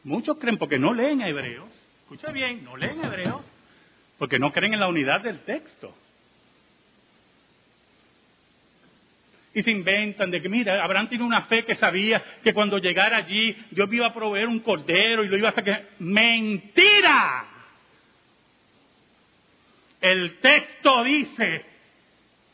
muchos 0.02 0.36
creen 0.36 0.58
porque 0.58 0.78
no 0.78 0.92
leen 0.92 1.22
a 1.22 1.28
hebreos, 1.30 1.70
escucha 2.02 2.30
bien, 2.30 2.62
no 2.62 2.76
leen 2.76 3.02
hebreos, 3.02 3.40
porque 4.18 4.38
no 4.38 4.52
creen 4.52 4.74
en 4.74 4.80
la 4.80 4.88
unidad 4.88 5.22
del 5.22 5.40
texto. 5.40 5.94
Y 9.54 9.62
se 9.62 9.70
inventan 9.70 10.30
de 10.30 10.42
que, 10.42 10.48
mira, 10.48 10.82
Abraham 10.82 11.08
tiene 11.08 11.24
una 11.24 11.42
fe 11.42 11.64
que 11.64 11.76
sabía 11.76 12.22
que 12.42 12.52
cuando 12.52 12.78
llegara 12.78 13.18
allí 13.18 13.56
Dios 13.70 13.92
iba 13.92 14.08
a 14.08 14.12
proveer 14.12 14.48
un 14.48 14.60
cordero 14.60 15.24
y 15.24 15.28
lo 15.28 15.36
iba 15.36 15.50
a 15.50 15.52
sacar. 15.52 15.90
¡Mentira! 16.00 17.44
El 20.00 20.38
texto 20.38 21.04
dice 21.04 21.64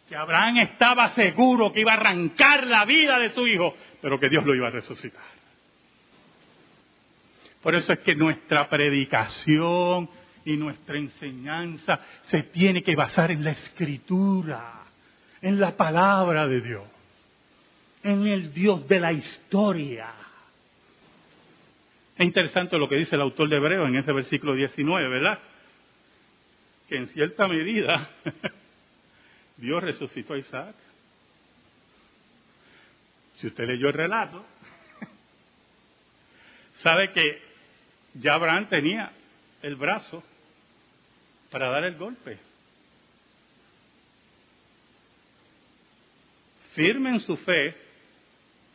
que 0.08 0.14
Abraham 0.14 0.58
estaba 0.58 1.08
seguro 1.10 1.72
que 1.72 1.80
iba 1.80 1.92
a 1.92 1.96
arrancar 1.96 2.66
la 2.66 2.84
vida 2.84 3.18
de 3.18 3.30
su 3.30 3.46
hijo, 3.46 3.74
pero 4.02 4.20
que 4.20 4.28
Dios 4.28 4.44
lo 4.44 4.54
iba 4.54 4.68
a 4.68 4.70
resucitar. 4.70 5.24
Por 7.62 7.74
eso 7.74 7.92
es 7.92 7.98
que 8.00 8.14
nuestra 8.14 8.68
predicación 8.68 10.08
y 10.44 10.56
nuestra 10.56 10.96
enseñanza 10.98 12.00
se 12.24 12.44
tiene 12.44 12.82
que 12.82 12.96
basar 12.96 13.30
en 13.30 13.44
la 13.44 13.50
escritura, 13.50 14.84
en 15.42 15.60
la 15.60 15.76
palabra 15.76 16.46
de 16.46 16.60
Dios, 16.60 16.84
en 18.02 18.26
el 18.26 18.52
Dios 18.52 18.86
de 18.86 19.00
la 19.00 19.12
historia. 19.12 20.12
Es 22.16 22.26
interesante 22.26 22.76
lo 22.76 22.88
que 22.88 22.96
dice 22.96 23.16
el 23.16 23.22
autor 23.22 23.48
de 23.48 23.56
Hebreo 23.56 23.86
en 23.86 23.96
ese 23.96 24.12
versículo 24.12 24.54
19, 24.54 25.08
¿verdad? 25.08 25.38
Que 26.88 26.96
en 26.96 27.08
cierta 27.08 27.48
medida 27.48 28.10
Dios 29.56 29.82
resucitó 29.82 30.34
a 30.34 30.38
Isaac. 30.38 30.74
Si 33.34 33.46
usted 33.46 33.66
leyó 33.66 33.88
el 33.88 33.94
relato, 33.94 34.44
sabe 36.82 37.10
que 37.12 37.42
ya 38.14 38.34
Abraham 38.34 38.68
tenía 38.68 39.12
el 39.62 39.76
brazo 39.76 40.22
para 41.50 41.70
dar 41.70 41.84
el 41.84 41.96
golpe. 41.96 42.49
Firme 46.80 47.10
en 47.10 47.20
su 47.20 47.36
fe, 47.36 47.74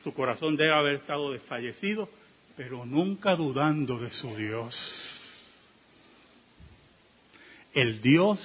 su 0.03 0.13
corazón 0.13 0.55
debe 0.55 0.75
haber 0.75 0.97
estado 0.97 1.31
desfallecido, 1.31 2.07
pero 2.55 2.85
nunca 2.85 3.35
dudando 3.35 3.97
de 3.97 4.11
su 4.11 4.35
Dios. 4.35 4.75
El 7.73 8.03
Dios 8.03 8.39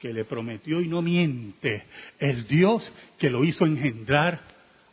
que 0.00 0.12
le 0.12 0.24
prometió 0.24 0.80
y 0.80 0.88
no 0.88 1.02
miente, 1.02 1.86
el 2.18 2.48
Dios 2.48 2.92
que 3.16 3.30
lo 3.30 3.44
hizo 3.44 3.64
engendrar 3.64 4.40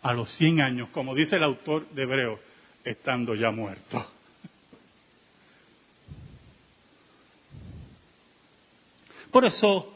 a 0.04 0.14
los 0.14 0.30
100 0.34 0.62
años, 0.62 0.90
como 0.90 1.16
dice 1.16 1.38
el 1.38 1.44
autor 1.44 1.90
de 1.90 2.04
Hebreo, 2.04 2.40
estando 2.84 3.34
ya 3.34 3.50
muerto. 3.50 4.06
Por 9.32 9.44
eso 9.44 9.92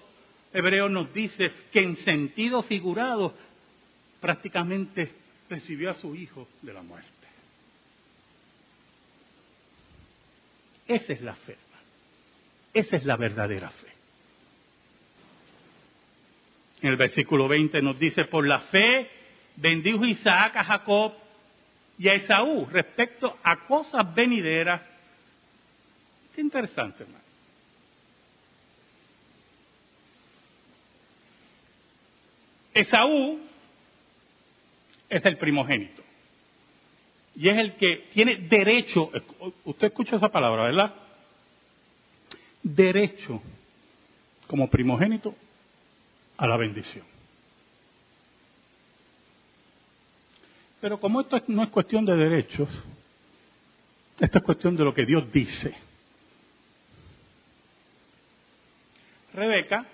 Hebreo 0.51 0.89
nos 0.89 1.13
dice 1.13 1.51
que 1.71 1.83
en 1.83 1.97
sentido 1.97 2.63
figurado 2.63 3.35
prácticamente 4.19 5.11
recibió 5.49 5.91
a 5.91 5.95
su 5.95 6.15
hijo 6.15 6.47
de 6.61 6.73
la 6.73 6.81
muerte. 6.81 7.09
Esa 10.87 11.13
es 11.13 11.21
la 11.21 11.35
fe, 11.35 11.57
esa 12.73 12.95
es 12.95 13.05
la 13.05 13.17
verdadera 13.17 13.69
fe. 13.69 13.87
En 16.81 16.89
el 16.89 16.97
versículo 16.97 17.47
20 17.47 17.81
nos 17.81 17.97
dice, 17.97 18.25
por 18.25 18.45
la 18.45 18.59
fe 18.59 19.09
bendijo 19.55 20.05
Isaac 20.05 20.57
a 20.57 20.63
Jacob 20.63 21.13
y 21.97 22.09
a 22.09 22.13
Esaú 22.13 22.67
respecto 22.67 23.39
a 23.41 23.65
cosas 23.65 24.13
venideras. 24.13 24.81
Qué 26.35 26.41
interesante, 26.41 27.03
hermano. 27.03 27.23
Esaú 32.73 33.39
es 35.09 35.25
el 35.25 35.37
primogénito. 35.37 36.03
Y 37.35 37.49
es 37.49 37.57
el 37.57 37.73
que 37.75 38.07
tiene 38.13 38.37
derecho, 38.37 39.11
usted 39.65 39.87
escucha 39.87 40.15
esa 40.15 40.29
palabra, 40.29 40.63
¿verdad? 40.63 40.95
Derecho 42.63 43.41
como 44.47 44.69
primogénito 44.69 45.35
a 46.37 46.47
la 46.47 46.57
bendición. 46.57 47.05
Pero 50.79 50.99
como 50.99 51.21
esto 51.21 51.41
no 51.47 51.63
es 51.63 51.69
cuestión 51.69 52.05
de 52.05 52.15
derechos, 52.15 52.69
esto 54.19 54.37
es 54.37 54.43
cuestión 54.43 54.77
de 54.77 54.83
lo 54.83 54.93
que 54.93 55.05
Dios 55.05 55.31
dice. 55.31 55.75
Rebeca, 59.33 59.85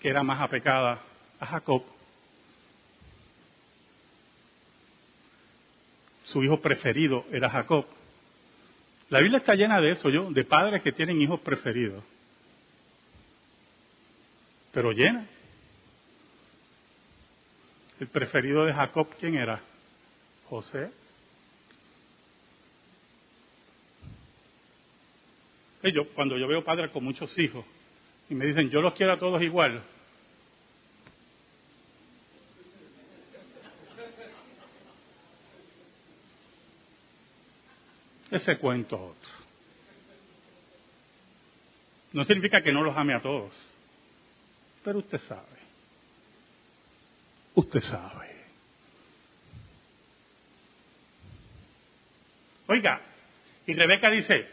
que 0.00 0.08
era 0.08 0.22
más 0.22 0.40
apegada 0.40 1.02
a 1.38 1.46
Jacob, 1.46 1.82
su 6.34 6.42
hijo 6.42 6.60
preferido 6.60 7.24
era 7.30 7.48
Jacob. 7.48 7.86
La 9.08 9.20
Biblia 9.20 9.38
está 9.38 9.54
llena 9.54 9.80
de 9.80 9.90
eso, 9.90 10.10
yo, 10.10 10.32
de 10.32 10.42
padres 10.42 10.82
que 10.82 10.90
tienen 10.90 11.22
hijos 11.22 11.38
preferidos. 11.40 12.02
Pero 14.72 14.90
llena. 14.90 15.28
El 18.00 18.08
preferido 18.08 18.64
de 18.64 18.72
Jacob, 18.72 19.08
¿quién 19.20 19.36
era? 19.36 19.60
José. 20.48 20.90
Yo, 25.84 26.08
cuando 26.14 26.36
yo 26.36 26.48
veo 26.48 26.64
padres 26.64 26.90
con 26.90 27.04
muchos 27.04 27.38
hijos 27.38 27.64
y 28.28 28.34
me 28.34 28.46
dicen, 28.46 28.70
yo 28.70 28.80
los 28.80 28.94
quiero 28.94 29.12
a 29.12 29.18
todos 29.18 29.40
igual, 29.40 29.84
ese 38.36 38.58
cuento 38.58 38.96
otro. 38.96 39.30
No 42.12 42.24
significa 42.24 42.60
que 42.60 42.72
no 42.72 42.82
los 42.82 42.96
ame 42.96 43.14
a 43.14 43.20
todos, 43.20 43.52
pero 44.84 44.98
usted 44.98 45.20
sabe. 45.28 45.58
Usted 47.54 47.80
sabe. 47.80 48.34
Oiga, 52.66 53.00
y 53.66 53.74
Rebeca 53.74 54.10
dice, 54.10 54.48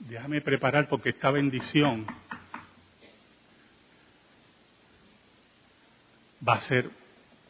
déjame 0.00 0.40
preparar 0.40 0.88
porque 0.88 1.10
esta 1.10 1.30
bendición 1.30 2.06
va 6.46 6.54
a 6.54 6.60
ser 6.62 6.90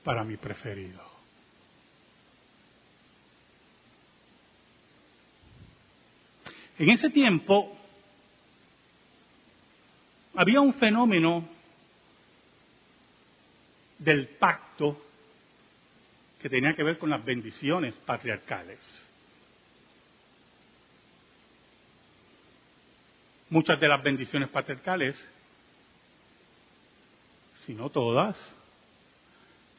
para 0.04 0.22
mi 0.22 0.36
preferido. 0.36 1.13
En 6.78 6.90
ese 6.90 7.10
tiempo 7.10 7.76
había 10.34 10.60
un 10.60 10.74
fenómeno 10.74 11.48
del 13.98 14.26
pacto 14.28 15.00
que 16.40 16.48
tenía 16.50 16.74
que 16.74 16.82
ver 16.82 16.98
con 16.98 17.10
las 17.10 17.24
bendiciones 17.24 17.94
patriarcales. 18.04 18.80
Muchas 23.50 23.78
de 23.78 23.88
las 23.88 24.02
bendiciones 24.02 24.48
patriarcales, 24.48 25.16
si 27.64 27.72
no 27.72 27.88
todas, 27.88 28.36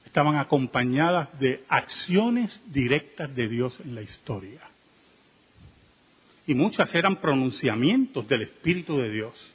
estaban 0.06 0.38
acompañadas 0.38 1.38
de 1.40 1.66
acciones 1.68 2.58
directas 2.72 3.36
de 3.36 3.50
Dios 3.50 3.78
en 3.82 3.96
la 3.96 4.02
historia 4.02 4.62
y 6.48 6.54
muchas 6.54 6.94
eran 6.94 7.18
pronunciamientos 7.18 8.28
del 8.28 8.44
Espíritu 8.44 8.98
de 8.98 9.12
Dios. 9.12 9.54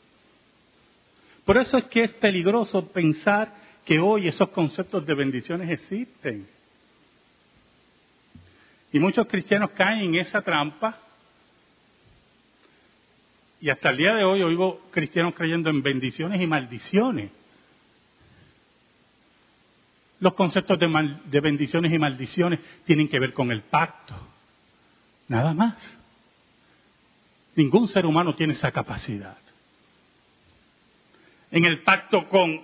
Por 1.45 1.57
eso 1.57 1.79
es 1.79 1.85
que 1.85 2.05
es 2.05 2.13
peligroso 2.15 2.87
pensar 2.89 3.55
que 3.85 3.99
hoy 3.99 4.29
esos 4.29 4.49
conceptos 4.51 5.05
de 5.07 5.15
bendiciones 5.15 5.71
existen. 5.71 6.47
Y 8.93 8.99
muchos 8.99 9.27
cristianos 9.27 9.71
caen 9.71 10.01
en 10.01 10.15
esa 10.17 10.43
trampa. 10.43 10.99
Y 13.61 13.71
hasta 13.71 13.91
el 13.91 13.97
día 13.97 14.15
de 14.15 14.25
hoy 14.25 14.43
oigo 14.43 14.81
cristianos 14.91 15.35
creyendo 15.35 15.71
en 15.71 15.83
bendiciones 15.83 16.41
y 16.41 16.47
maldiciones. 16.47 17.31
Los 20.19 20.35
conceptos 20.35 20.79
de, 20.79 21.17
de 21.25 21.41
bendiciones 21.41 21.93
y 21.93 21.99
maldiciones 21.99 22.61
tienen 22.85 23.09
que 23.09 23.21
ver 23.21 23.33
con 23.33 23.51
el 23.51 23.63
pacto. 23.63 24.15
Nada 25.29 25.55
más. 25.55 26.00
Ningún 27.57 27.89
ser 27.89 28.07
humano 28.07 28.35
tiene 28.35 28.55
esa 28.55 28.71
capacidad. 28.71 29.37
En 31.51 31.65
el 31.65 31.83
pacto 31.83 32.29
con, 32.29 32.63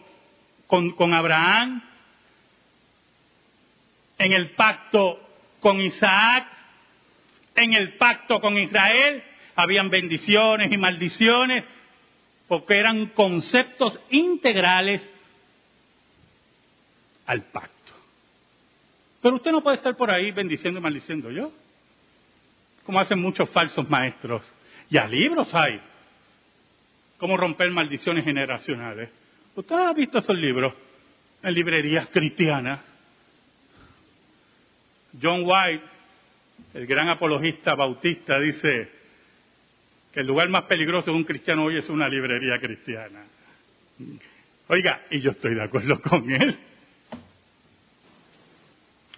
con, 0.67 1.13
Abraham, 1.13 1.83
en 4.19 4.33
el 4.33 4.51
pacto 4.51 5.21
con 5.61 5.81
Isaac, 5.81 6.47
en 7.57 7.75
el 7.75 7.97
pacto 7.97 8.41
con 8.41 8.57
Israel, 8.59 9.25
habían 9.57 9.91
bendiciones 9.91 10.71
y 10.71 10.77
maldiciones, 10.77 11.65
porque 12.47 12.79
eran 12.79 13.07
conceptos 13.07 13.99
integrales 14.11 15.03
al 17.27 17.43
pacto. 17.43 17.73
Pero 19.21 19.37
usted 19.37 19.51
no 19.51 19.63
puede 19.63 19.79
estar 19.79 19.97
por 19.97 20.13
ahí 20.13 20.31
bendiciendo 20.31 20.79
y 20.79 20.83
maldiciendo 20.83 21.33
yo, 21.33 21.51
como 22.85 23.01
hacen 23.01 23.21
muchos 23.21 23.51
falsos 23.51 23.91
maestros 23.91 24.43
ya 24.91 25.07
libros 25.07 25.53
hay. 25.55 25.81
Cómo 27.19 27.37
romper 27.37 27.71
maldiciones 27.71 28.25
generacionales. 28.25 29.11
¿Usted 29.55 29.75
ha 29.75 29.93
visto 29.93 30.19
esos 30.19 30.37
libros 30.37 30.75
en 31.43 31.55
librerías 31.55 32.09
cristianas? 32.09 32.81
John 35.21 35.43
White, 35.45 35.85
el 36.75 36.87
gran 36.87 37.09
apologista 37.09 37.75
bautista, 37.75 38.39
dice 38.39 38.91
que 40.13 40.21
el 40.21 40.27
lugar 40.27 40.49
más 40.51 40.65
peligroso 40.65 41.11
de 41.11 41.17
un 41.17 41.25
cristiano 41.25 41.65
hoy 41.65 41.79
es 41.79 41.89
una 41.89 42.09
librería 42.09 42.59
cristiana. 42.61 43.25
Oiga, 44.69 45.03
y 45.11 45.21
yo 45.21 45.31
estoy 45.31 45.55
de 45.55 45.63
acuerdo 45.63 46.01
con 46.03 46.31
él. 46.31 46.59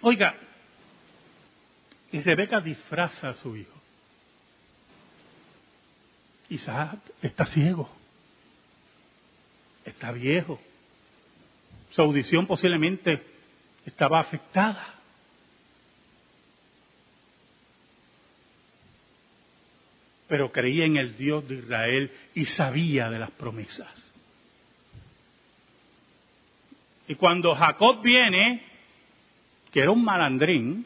Oiga, 0.01 0.35
y 2.11 2.21
Rebeca 2.21 2.61
disfraza 2.61 3.29
a 3.29 3.33
su 3.33 3.55
hijo. 3.57 3.78
Isaac 6.49 6.99
está 7.21 7.45
ciego, 7.45 7.89
está 9.85 10.11
viejo, 10.11 10.59
su 11.91 12.01
audición 12.01 12.45
posiblemente 12.45 13.23
estaba 13.85 14.19
afectada. 14.19 14.95
Pero 20.27 20.51
creía 20.51 20.85
en 20.85 20.97
el 20.97 21.17
Dios 21.17 21.47
de 21.47 21.55
Israel 21.55 22.11
y 22.35 22.45
sabía 22.45 23.09
de 23.09 23.17
las 23.17 23.31
promesas. 23.31 23.91
Y 27.07 27.15
cuando 27.15 27.55
Jacob 27.55 28.03
viene, 28.03 28.63
que 29.71 29.79
era 29.79 29.89
un 29.89 30.03
malandrín, 30.03 30.85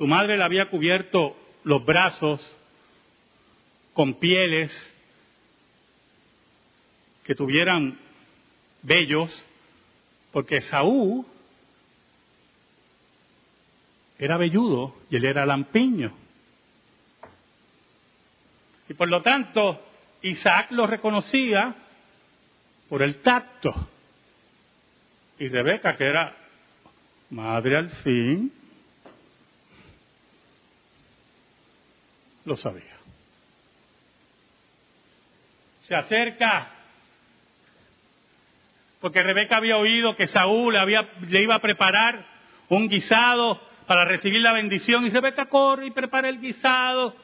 Su 0.00 0.06
madre 0.06 0.38
le 0.38 0.44
había 0.44 0.70
cubierto 0.70 1.36
los 1.62 1.84
brazos 1.84 2.40
con 3.92 4.14
pieles 4.14 4.72
que 7.22 7.34
tuvieran 7.34 7.98
vellos, 8.80 9.30
porque 10.32 10.62
Saúl 10.62 11.26
era 14.18 14.38
velludo 14.38 14.96
y 15.10 15.16
él 15.16 15.26
era 15.26 15.44
lampiño. 15.44 16.16
Y 18.88 18.94
por 18.94 19.10
lo 19.10 19.20
tanto, 19.20 19.86
Isaac 20.22 20.70
lo 20.70 20.86
reconocía 20.86 21.74
por 22.88 23.02
el 23.02 23.16
tacto. 23.16 23.70
Y 25.38 25.48
Rebeca, 25.48 25.94
que 25.94 26.04
era 26.04 26.34
madre 27.28 27.76
al 27.76 27.90
fin, 27.96 28.59
lo 32.44 32.56
sabía. 32.56 33.00
se 35.90 35.96
acerca, 35.96 36.68
porque 39.00 39.24
Rebeca 39.24 39.56
había 39.56 39.76
oído 39.76 40.14
que 40.14 40.28
Saúl 40.28 40.76
había, 40.76 41.00
le 41.28 41.42
iba 41.42 41.56
a 41.56 41.60
preparar 41.60 42.24
un 42.68 42.88
guisado 42.88 43.60
para 43.88 44.04
recibir 44.04 44.40
la 44.40 44.52
bendición, 44.52 45.04
y 45.04 45.10
Rebeca 45.10 45.46
corre 45.46 45.88
y 45.88 45.90
prepara 45.90 46.28
el 46.28 46.40
guisado, 46.40 47.16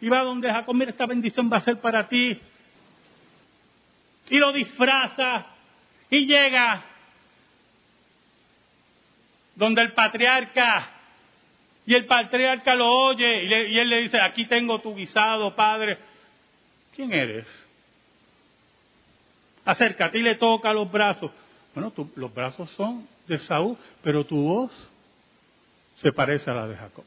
y 0.00 0.08
va 0.08 0.22
donde 0.22 0.48
Jacob, 0.48 0.76
mira, 0.76 0.92
esta 0.92 1.06
bendición 1.06 1.50
va 1.52 1.56
a 1.56 1.62
ser 1.62 1.80
para 1.80 2.06
ti, 2.06 2.40
y 4.30 4.38
lo 4.38 4.52
disfraza, 4.52 5.46
y 6.08 6.24
llega 6.24 6.84
donde 9.56 9.82
el 9.82 9.92
patriarca, 9.92 10.88
y 11.84 11.94
el 11.94 12.06
patriarca 12.06 12.74
lo 12.74 12.88
oye, 12.88 13.44
y, 13.44 13.78
él 13.78 13.88
le 13.88 14.02
dice, 14.02 14.20
aquí 14.20 14.46
tengo 14.46 14.80
tu 14.80 14.94
guisado, 14.94 15.54
padre. 15.54 15.98
¿Quién 16.94 17.12
eres? 17.12 17.46
Acércate 19.64 20.18
y 20.18 20.22
le 20.22 20.36
toca 20.36 20.72
los 20.72 20.90
brazos. 20.90 21.30
Bueno, 21.74 21.92
los 22.16 22.34
brazos 22.34 22.70
son 22.72 23.08
de 23.26 23.38
Saúl, 23.38 23.76
pero 24.02 24.24
tu 24.24 24.36
voz 24.36 24.70
se 25.96 26.12
parece 26.12 26.50
a 26.50 26.54
la 26.54 26.68
de 26.68 26.76
Jacob. 26.76 27.04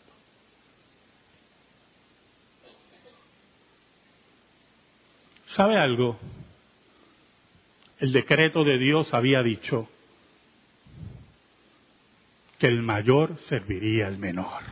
¿Sabe 5.47 5.77
algo? 5.77 6.19
El 7.99 8.11
decreto 8.11 8.65
de 8.65 8.77
Dios 8.77 9.13
había 9.13 9.41
dicho, 9.41 9.87
que 12.65 12.71
el 12.71 12.81
mayor 12.81 13.37
serviría 13.41 14.07
al 14.07 14.17
menor. 14.17 14.63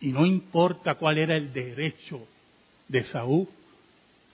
Y 0.00 0.12
no 0.12 0.24
importa 0.24 0.94
cuál 0.94 1.18
era 1.18 1.36
el 1.36 1.52
derecho 1.52 2.28
de 2.86 3.02
Saúl, 3.02 3.48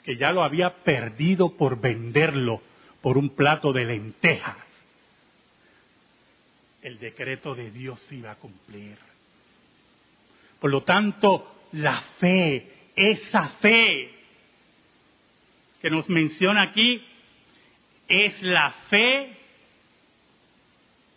que 0.05 0.17
ya 0.19 0.31
lo 0.31 0.43
había 0.45 0.85
perdido 0.85 1.57
por 1.57 1.81
venderlo 1.81 2.61
por 3.01 3.17
un 3.17 3.31
plato 3.31 3.73
de 3.73 3.87
lentejas. 3.87 4.59
El 6.83 6.99
decreto 6.99 7.55
de 7.55 7.71
Dios 7.71 8.13
iba 8.13 8.33
a 8.33 8.37
cumplir. 8.37 8.99
Por 10.61 10.71
lo 10.71 10.83
tanto, 10.83 11.69
la 11.73 11.99
fe, 12.19 12.91
esa 12.95 13.49
fe 13.63 14.11
que 15.81 15.89
nos 15.89 16.11
menciona 16.11 16.65
aquí, 16.65 17.03
es 18.07 18.43
la 18.43 18.71
fe 18.91 19.39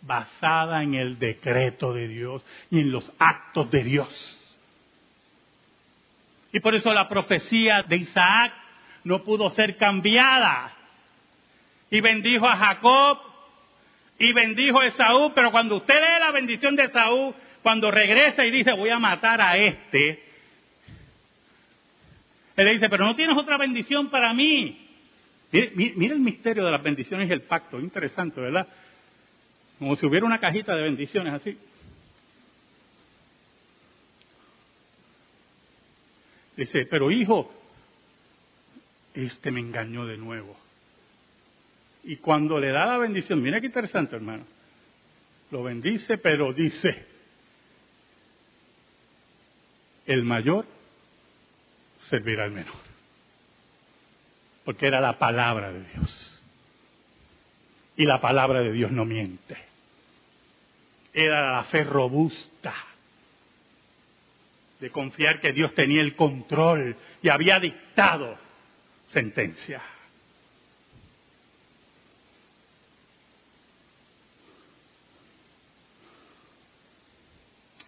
basada 0.06 0.82
en 0.82 0.94
el 0.94 1.18
decreto 1.18 1.92
de 1.92 2.08
Dios 2.08 2.44
y 2.70 2.80
en 2.80 2.90
los 2.90 3.10
actos 3.18 3.70
de 3.70 3.84
Dios. 3.84 4.38
Y 6.52 6.60
por 6.60 6.74
eso 6.74 6.92
la 6.92 7.08
profecía 7.08 7.82
de 7.82 7.96
Isaac 7.96 8.52
no 9.04 9.22
pudo 9.22 9.50
ser 9.50 9.76
cambiada. 9.76 10.72
Y 11.90 12.00
bendijo 12.00 12.46
a 12.48 12.56
Jacob 12.56 13.18
y 14.18 14.32
bendijo 14.32 14.80
a 14.80 14.86
Esaú, 14.86 15.32
pero 15.34 15.50
cuando 15.50 15.76
usted 15.76 15.94
lee 15.94 16.20
la 16.20 16.32
bendición 16.32 16.74
de 16.74 16.84
Esaú, 16.84 17.34
cuando 17.62 17.90
regresa 17.90 18.44
y 18.44 18.50
dice 18.50 18.72
voy 18.72 18.90
a 18.90 18.98
matar 18.98 19.40
a 19.40 19.56
este, 19.56 20.22
él 22.56 22.64
le 22.64 22.72
dice, 22.72 22.88
pero 22.88 23.04
no 23.04 23.14
tienes 23.14 23.36
otra 23.36 23.58
bendición 23.58 24.08
para 24.08 24.32
mí. 24.32 24.82
Mire, 25.52 26.14
el 26.14 26.20
misterio 26.20 26.64
de 26.64 26.70
las 26.70 26.82
bendiciones 26.82 27.28
y 27.28 27.32
el 27.32 27.42
pacto, 27.42 27.78
interesante, 27.78 28.40
¿verdad? 28.40 28.66
Como 29.78 29.96
si 29.96 30.06
hubiera 30.06 30.26
una 30.26 30.40
cajita 30.40 30.74
de 30.74 30.82
bendiciones 30.82 31.34
así. 31.34 31.58
Dice, 36.56 36.86
pero 36.86 37.10
hijo, 37.10 37.52
este 39.14 39.50
me 39.50 39.60
engañó 39.60 40.06
de 40.06 40.16
nuevo. 40.16 40.56
Y 42.04 42.16
cuando 42.16 42.58
le 42.58 42.70
da 42.70 42.86
la 42.86 42.98
bendición, 42.98 43.42
mira 43.42 43.60
qué 43.60 43.66
interesante 43.66 44.16
hermano, 44.16 44.44
lo 45.50 45.62
bendice, 45.62 46.18
pero 46.18 46.52
dice, 46.52 47.04
el 50.06 50.22
mayor 50.22 50.64
servirá 52.08 52.44
al 52.44 52.52
menor. 52.52 52.86
Porque 54.64 54.86
era 54.86 55.00
la 55.00 55.18
palabra 55.18 55.72
de 55.72 55.84
Dios. 55.84 56.35
Y 57.96 58.04
la 58.04 58.20
palabra 58.20 58.60
de 58.60 58.72
Dios 58.72 58.90
no 58.90 59.04
miente. 59.04 59.56
Era 61.12 61.52
la 61.52 61.64
fe 61.64 61.82
robusta 61.84 62.74
de 64.80 64.90
confiar 64.90 65.40
que 65.40 65.52
Dios 65.52 65.74
tenía 65.74 66.02
el 66.02 66.14
control 66.14 66.96
y 67.22 67.28
había 67.28 67.58
dictado 67.58 68.36
sentencia. 69.10 69.80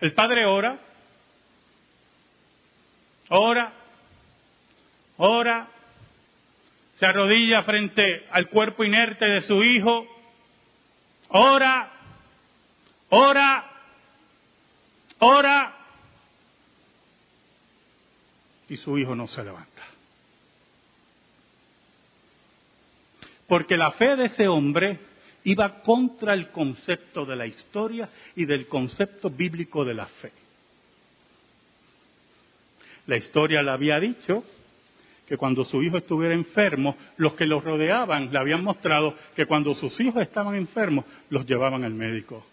El 0.00 0.14
padre 0.14 0.46
ora, 0.46 0.78
ora, 3.30 3.72
ora, 5.16 5.68
se 6.98 7.06
arrodilla 7.06 7.62
frente 7.62 8.26
al 8.30 8.48
cuerpo 8.48 8.82
inerte 8.82 9.24
de 9.24 9.40
su 9.42 9.62
hijo, 9.62 10.06
ora, 11.28 11.92
ora, 13.10 13.70
ora, 15.20 15.76
y 18.68 18.76
su 18.76 18.98
hijo 18.98 19.14
no 19.14 19.28
se 19.28 19.44
levanta. 19.44 19.84
Porque 23.46 23.76
la 23.76 23.92
fe 23.92 24.16
de 24.16 24.26
ese 24.26 24.48
hombre 24.48 24.98
iba 25.44 25.80
contra 25.82 26.34
el 26.34 26.50
concepto 26.50 27.24
de 27.24 27.36
la 27.36 27.46
historia 27.46 28.08
y 28.34 28.44
del 28.44 28.66
concepto 28.66 29.30
bíblico 29.30 29.84
de 29.84 29.94
la 29.94 30.06
fe. 30.06 30.32
La 33.06 33.16
historia 33.16 33.62
le 33.62 33.70
había 33.70 34.00
dicho 34.00 34.44
que 35.28 35.36
cuando 35.36 35.64
su 35.64 35.82
hijo 35.82 35.98
estuviera 35.98 36.34
enfermo, 36.34 36.96
los 37.18 37.34
que 37.34 37.44
los 37.44 37.62
rodeaban 37.62 38.32
le 38.32 38.38
habían 38.38 38.64
mostrado 38.64 39.14
que 39.36 39.44
cuando 39.44 39.74
sus 39.74 40.00
hijos 40.00 40.22
estaban 40.22 40.54
enfermos, 40.54 41.04
los 41.28 41.44
llevaban 41.44 41.84
al 41.84 41.92
médico. 41.92 42.46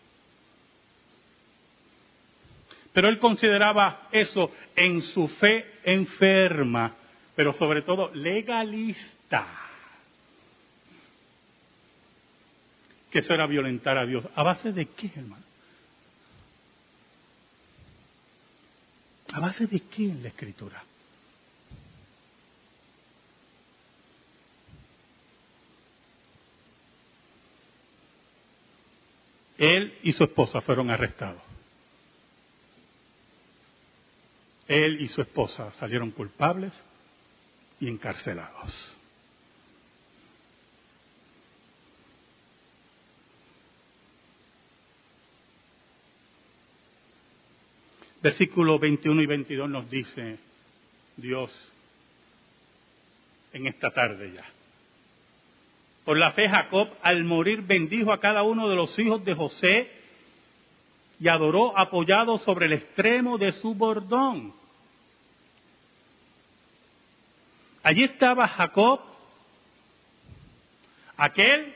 Pero 2.91 3.07
él 3.07 3.17
consideraba 3.19 4.09
eso 4.11 4.51
en 4.75 5.01
su 5.01 5.27
fe 5.27 5.79
enferma, 5.85 6.95
pero 7.33 7.53
sobre 7.53 7.81
todo 7.81 8.13
legalista. 8.13 9.47
Que 13.09 13.19
eso 13.19 13.33
era 13.33 13.47
violentar 13.47 13.97
a 13.97 14.05
Dios. 14.05 14.27
¿A 14.35 14.43
base 14.43 14.73
de 14.73 14.87
qué, 14.87 15.09
hermano? 15.15 15.43
¿A 19.31 19.39
base 19.39 19.65
de 19.65 19.79
qué 19.79 20.03
en 20.03 20.23
la 20.23 20.29
escritura? 20.29 20.83
Él 29.65 29.97
y 30.03 30.13
su 30.13 30.23
esposa 30.23 30.61
fueron 30.61 30.91
arrestados. 30.91 31.41
Él 34.67 35.01
y 35.01 35.07
su 35.07 35.21
esposa 35.21 35.71
salieron 35.79 36.11
culpables 36.11 36.71
y 37.79 37.87
encarcelados. 37.87 38.95
Versículos 48.21 48.79
21 48.79 49.21
y 49.21 49.25
22 49.25 49.69
nos 49.69 49.89
dice 49.89 50.37
Dios 51.17 51.51
en 53.51 53.65
esta 53.65 53.89
tarde 53.91 54.31
ya. 54.31 54.54
Por 56.05 56.17
la 56.17 56.31
fe 56.31 56.47
Jacob 56.47 56.87
al 57.01 57.23
morir 57.23 57.63
bendijo 57.63 58.13
a 58.13 58.19
cada 58.19 58.43
uno 58.43 58.69
de 58.69 58.75
los 58.75 58.97
hijos 58.99 59.25
de 59.25 59.33
José 59.33 59.91
y 61.19 61.27
adoró 61.27 61.77
apoyado 61.77 62.37
sobre 62.39 62.67
el 62.67 62.73
extremo 62.73 63.37
de 63.37 63.51
su 63.53 63.73
bordón. 63.73 64.53
Allí 67.81 68.03
estaba 68.03 68.47
Jacob, 68.47 68.99
aquel 71.17 71.73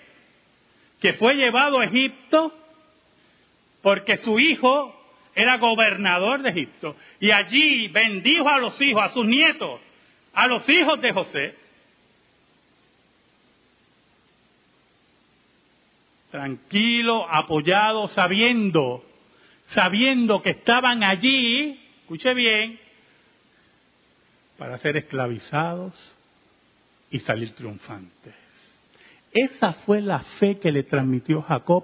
que 1.00 1.14
fue 1.14 1.36
llevado 1.36 1.80
a 1.80 1.86
Egipto 1.86 2.54
porque 3.82 4.18
su 4.18 4.40
hijo 4.40 4.96
era 5.34 5.58
gobernador 5.58 6.42
de 6.42 6.50
Egipto. 6.50 6.96
Y 7.20 7.32
allí 7.32 7.88
bendijo 7.88 8.50
a 8.50 8.60
los 8.60 8.80
hijos, 8.82 9.04
a 9.04 9.10
sus 9.10 9.26
nietos, 9.26 9.80
a 10.34 10.48
los 10.48 10.68
hijos 10.70 11.00
de 11.02 11.14
José. 11.14 11.56
Tranquilo, 16.40 17.30
apoyado, 17.30 18.08
sabiendo, 18.08 19.04
sabiendo 19.72 20.42
que 20.42 20.52
estaban 20.52 21.04
allí, 21.04 21.78
escuche 22.00 22.34
bien, 22.34 22.80
para 24.58 24.78
ser 24.78 24.96
esclavizados 24.96 26.16
y 27.12 27.20
salir 27.20 27.54
triunfantes. 27.56 28.34
Esa 29.34 29.74
fue 29.74 30.00
la 30.00 30.20
fe 30.40 30.60
que 30.60 30.72
le 30.72 30.84
transmitió 30.84 31.42
Jacob 31.42 31.84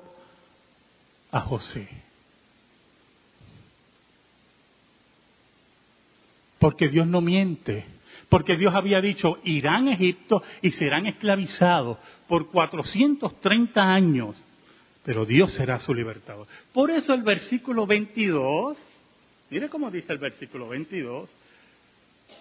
a 1.32 1.42
José. 1.42 1.90
Porque 6.60 6.88
Dios 6.88 7.06
no 7.08 7.20
miente. 7.20 7.86
Porque 8.30 8.58
Dios 8.58 8.74
había 8.74 9.02
dicho, 9.02 9.40
irán 9.44 9.88
a 9.88 9.94
Egipto 9.94 10.42
y 10.62 10.72
serán 10.72 11.06
esclavizados 11.06 11.98
por 12.28 12.50
430 12.50 13.82
años. 13.82 14.44
Pero 15.04 15.26
Dios 15.26 15.52
será 15.54 15.80
su 15.80 15.94
libertador. 15.94 16.48
Por 16.74 16.90
eso 16.90 17.14
el 17.14 17.22
versículo 17.22 17.86
22, 17.86 18.78
mire 19.52 19.70
cómo 19.70 19.92
dice 19.92 20.14
el 20.14 20.20
versículo 20.20 20.68
22, 20.70 21.30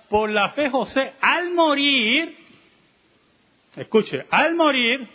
por 0.09 0.31
la 0.31 0.51
fe 0.51 0.71
José 0.71 1.13
al 1.21 1.53
morir, 1.53 2.35
escuche, 3.77 4.25
al 4.31 4.55
morir, 4.55 5.07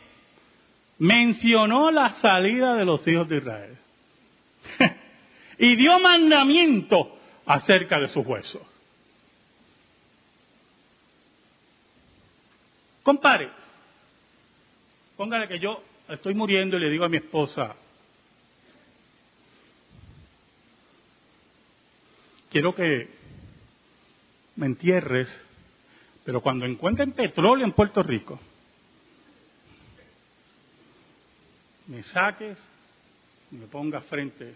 mencionó 1.00 1.90
la 1.90 2.12
salida 2.14 2.76
de 2.76 2.86
los 2.86 3.08
hijos 3.08 3.28
de 3.28 3.38
Israel. 3.38 3.78
y 5.58 5.76
dio 5.76 6.00
mandamiento 6.00 7.18
acerca 7.46 8.00
de 8.00 8.10
sus 8.10 8.26
huesos. 8.26 8.62
Compare, 13.10 13.50
póngale 15.18 15.48
que 15.48 15.58
yo 15.58 15.84
estoy 16.10 16.36
muriendo 16.36 16.78
y 16.78 16.80
le 16.80 16.92
digo 16.92 17.06
a 17.06 17.10
mi 17.10 17.18
esposa, 17.18 17.76
quiero 22.52 22.76
que 22.76 23.10
me 24.58 24.68
entierres, 24.68 25.28
pero 26.24 26.40
cuando 26.40 26.68
encuentren 26.68 27.14
petróleo 27.14 27.66
en 27.66 27.72
Puerto 27.72 28.04
Rico, 28.04 28.40
me 31.88 32.04
saques 32.04 32.60
y 33.52 33.56
me 33.56 33.66
pongas 33.66 34.06
frente 34.06 34.54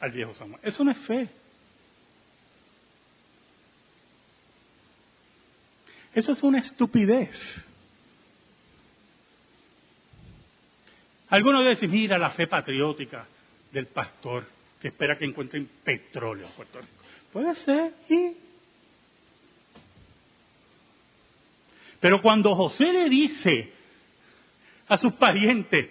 al 0.00 0.12
viejo 0.12 0.32
Samuel. 0.32 0.62
Eso 0.62 0.82
no 0.82 0.92
es 0.92 0.98
fe. 1.00 1.28
Eso 6.14 6.32
es 6.32 6.42
una 6.42 6.58
estupidez. 6.58 7.38
Algunos 11.28 11.66
dicen, 11.66 11.90
mira 11.90 12.18
la 12.18 12.30
fe 12.30 12.46
patriótica 12.46 13.26
del 13.70 13.86
pastor 13.86 14.46
que 14.80 14.88
espera 14.88 15.16
que 15.16 15.24
encuentren 15.24 15.68
petróleo 15.82 16.46
en 16.46 16.52
Puerto 16.52 16.80
Rico. 16.80 16.92
Puede 17.32 17.54
ser, 17.54 17.94
Pero 21.98 22.20
cuando 22.20 22.54
José 22.56 22.92
le 22.92 23.08
dice 23.08 23.72
a 24.88 24.98
sus 24.98 25.12
parientes 25.14 25.88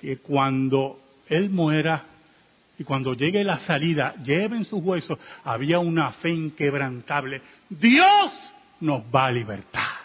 que 0.00 0.18
cuando 0.18 1.00
él 1.28 1.50
muera 1.50 2.06
y 2.80 2.84
cuando 2.84 3.12
llegue 3.12 3.44
la 3.44 3.58
salida 3.58 4.14
lleven 4.24 4.64
sus 4.64 4.82
huesos, 4.82 5.18
había 5.44 5.78
una 5.80 6.12
fe 6.12 6.30
inquebrantable. 6.30 7.42
Dios 7.68 8.32
nos 8.80 9.02
va 9.14 9.26
a 9.26 9.30
libertar. 9.30 9.98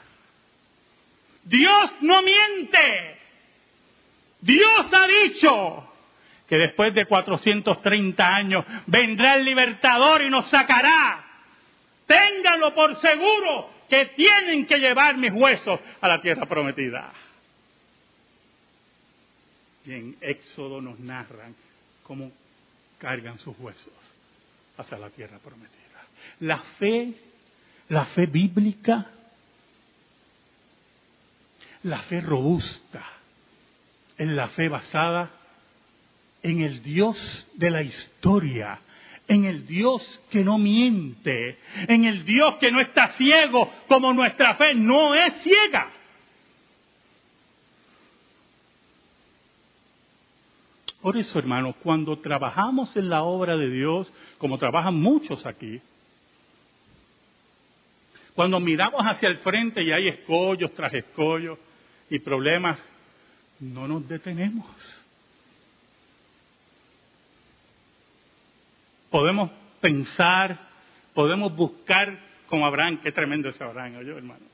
Dios 1.45 1.93
no 2.01 2.21
miente. 2.21 3.17
Dios 4.41 4.87
ha 4.91 5.07
dicho 5.07 5.89
que 6.49 6.57
después 6.57 6.93
de 6.93 7.05
430 7.05 8.35
años 8.35 8.65
vendrá 8.87 9.35
el 9.35 9.45
libertador 9.45 10.25
y 10.25 10.29
nos 10.29 10.49
sacará. 10.49 11.23
Ténganlo 12.05 12.75
por 12.75 12.99
seguro 12.99 13.69
que 13.89 14.07
tienen 14.17 14.65
que 14.65 14.79
llevar 14.79 15.15
mis 15.15 15.31
huesos 15.31 15.79
a 16.01 16.09
la 16.09 16.21
tierra 16.21 16.45
prometida. 16.45 17.09
Y 19.85 19.93
en 19.93 20.17
Éxodo 20.19 20.81
nos 20.81 20.99
narran 20.99 21.55
cómo 22.03 22.31
cargan 22.97 23.39
sus 23.39 23.57
huesos 23.59 23.93
hacia 24.77 24.97
la 24.97 25.09
tierra 25.09 25.39
prometida. 25.39 25.75
La 26.39 26.59
fe, 26.79 27.13
la 27.89 28.05
fe 28.05 28.25
bíblica, 28.25 29.05
la 31.83 31.99
fe 31.99 32.21
robusta, 32.21 33.03
es 34.17 34.27
la 34.27 34.47
fe 34.49 34.69
basada 34.69 35.29
en 36.41 36.61
el 36.61 36.81
Dios 36.81 37.47
de 37.55 37.69
la 37.69 37.81
historia, 37.81 38.79
en 39.27 39.45
el 39.45 39.65
Dios 39.65 40.21
que 40.29 40.43
no 40.43 40.57
miente, 40.57 41.57
en 41.87 42.05
el 42.05 42.23
Dios 42.23 42.55
que 42.57 42.71
no 42.71 42.79
está 42.79 43.09
ciego 43.13 43.71
como 43.87 44.13
nuestra 44.13 44.55
fe 44.55 44.75
no 44.75 45.15
es 45.15 45.41
ciega. 45.41 45.91
Por 51.05 51.17
eso, 51.17 51.37
hermanos, 51.37 51.75
cuando 51.83 52.17
trabajamos 52.17 52.95
en 52.95 53.09
la 53.09 53.21
obra 53.21 53.55
de 53.55 53.69
Dios, 53.69 54.11
como 54.39 54.57
trabajan 54.57 54.95
muchos 54.95 55.45
aquí, 55.45 55.79
cuando 58.33 58.59
miramos 58.59 59.01
hacia 59.03 59.29
el 59.29 59.37
frente 59.37 59.83
y 59.83 59.91
hay 59.91 60.07
escollos 60.07 60.73
tras 60.73 60.91
escollos 60.95 61.59
y 62.09 62.17
problemas, 62.17 62.79
no 63.59 63.87
nos 63.87 64.07
detenemos. 64.07 64.65
podemos 69.11 69.51
pensar, 69.81 70.59
podemos 71.13 71.55
buscar 71.55 72.19
como 72.49 72.65
Abraham, 72.65 72.99
qué 73.03 73.11
tremendo 73.11 73.49
ese 73.49 73.63
Abraham, 73.63 73.97
oye 73.97 74.11
hermano. 74.11 74.45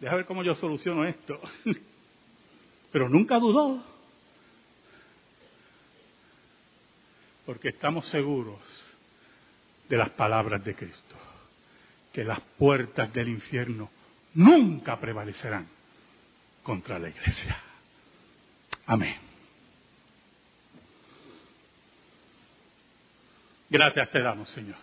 Deja 0.00 0.16
ver 0.16 0.26
cómo 0.26 0.42
yo 0.42 0.56
soluciono 0.56 1.04
esto. 1.04 1.40
Pero 2.90 3.08
nunca 3.08 3.38
dudó. 3.38 3.93
Porque 7.44 7.68
estamos 7.68 8.06
seguros 8.08 8.60
de 9.88 9.96
las 9.96 10.10
palabras 10.10 10.64
de 10.64 10.74
Cristo. 10.74 11.16
Que 12.12 12.24
las 12.24 12.40
puertas 12.58 13.12
del 13.12 13.28
infierno 13.28 13.90
nunca 14.34 14.98
prevalecerán 14.98 15.68
contra 16.62 16.98
la 16.98 17.08
iglesia. 17.08 17.58
Amén. 18.86 19.16
Gracias 23.68 24.10
te 24.10 24.22
damos, 24.22 24.48
Señor. 24.50 24.76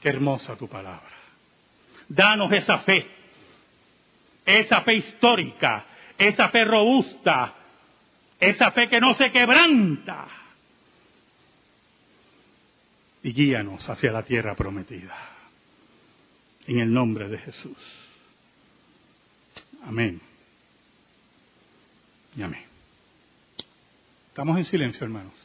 Qué 0.00 0.08
hermosa 0.08 0.56
tu 0.56 0.68
palabra. 0.68 1.10
Danos 2.08 2.50
esa 2.52 2.78
fe, 2.80 3.06
esa 4.44 4.80
fe 4.82 4.94
histórica, 4.94 5.84
esa 6.18 6.48
fe 6.48 6.64
robusta, 6.64 7.54
esa 8.42 8.72
fe 8.72 8.88
que 8.88 9.00
no 9.00 9.14
se 9.14 9.30
quebranta. 9.30 10.26
Y 13.22 13.32
guíanos 13.32 13.88
hacia 13.88 14.10
la 14.10 14.24
tierra 14.24 14.56
prometida. 14.56 15.16
En 16.66 16.80
el 16.80 16.92
nombre 16.92 17.28
de 17.28 17.38
Jesús. 17.38 17.78
Amén. 19.84 20.20
Y 22.36 22.42
amén. 22.42 22.64
Estamos 24.28 24.58
en 24.58 24.64
silencio, 24.64 25.04
hermanos. 25.04 25.41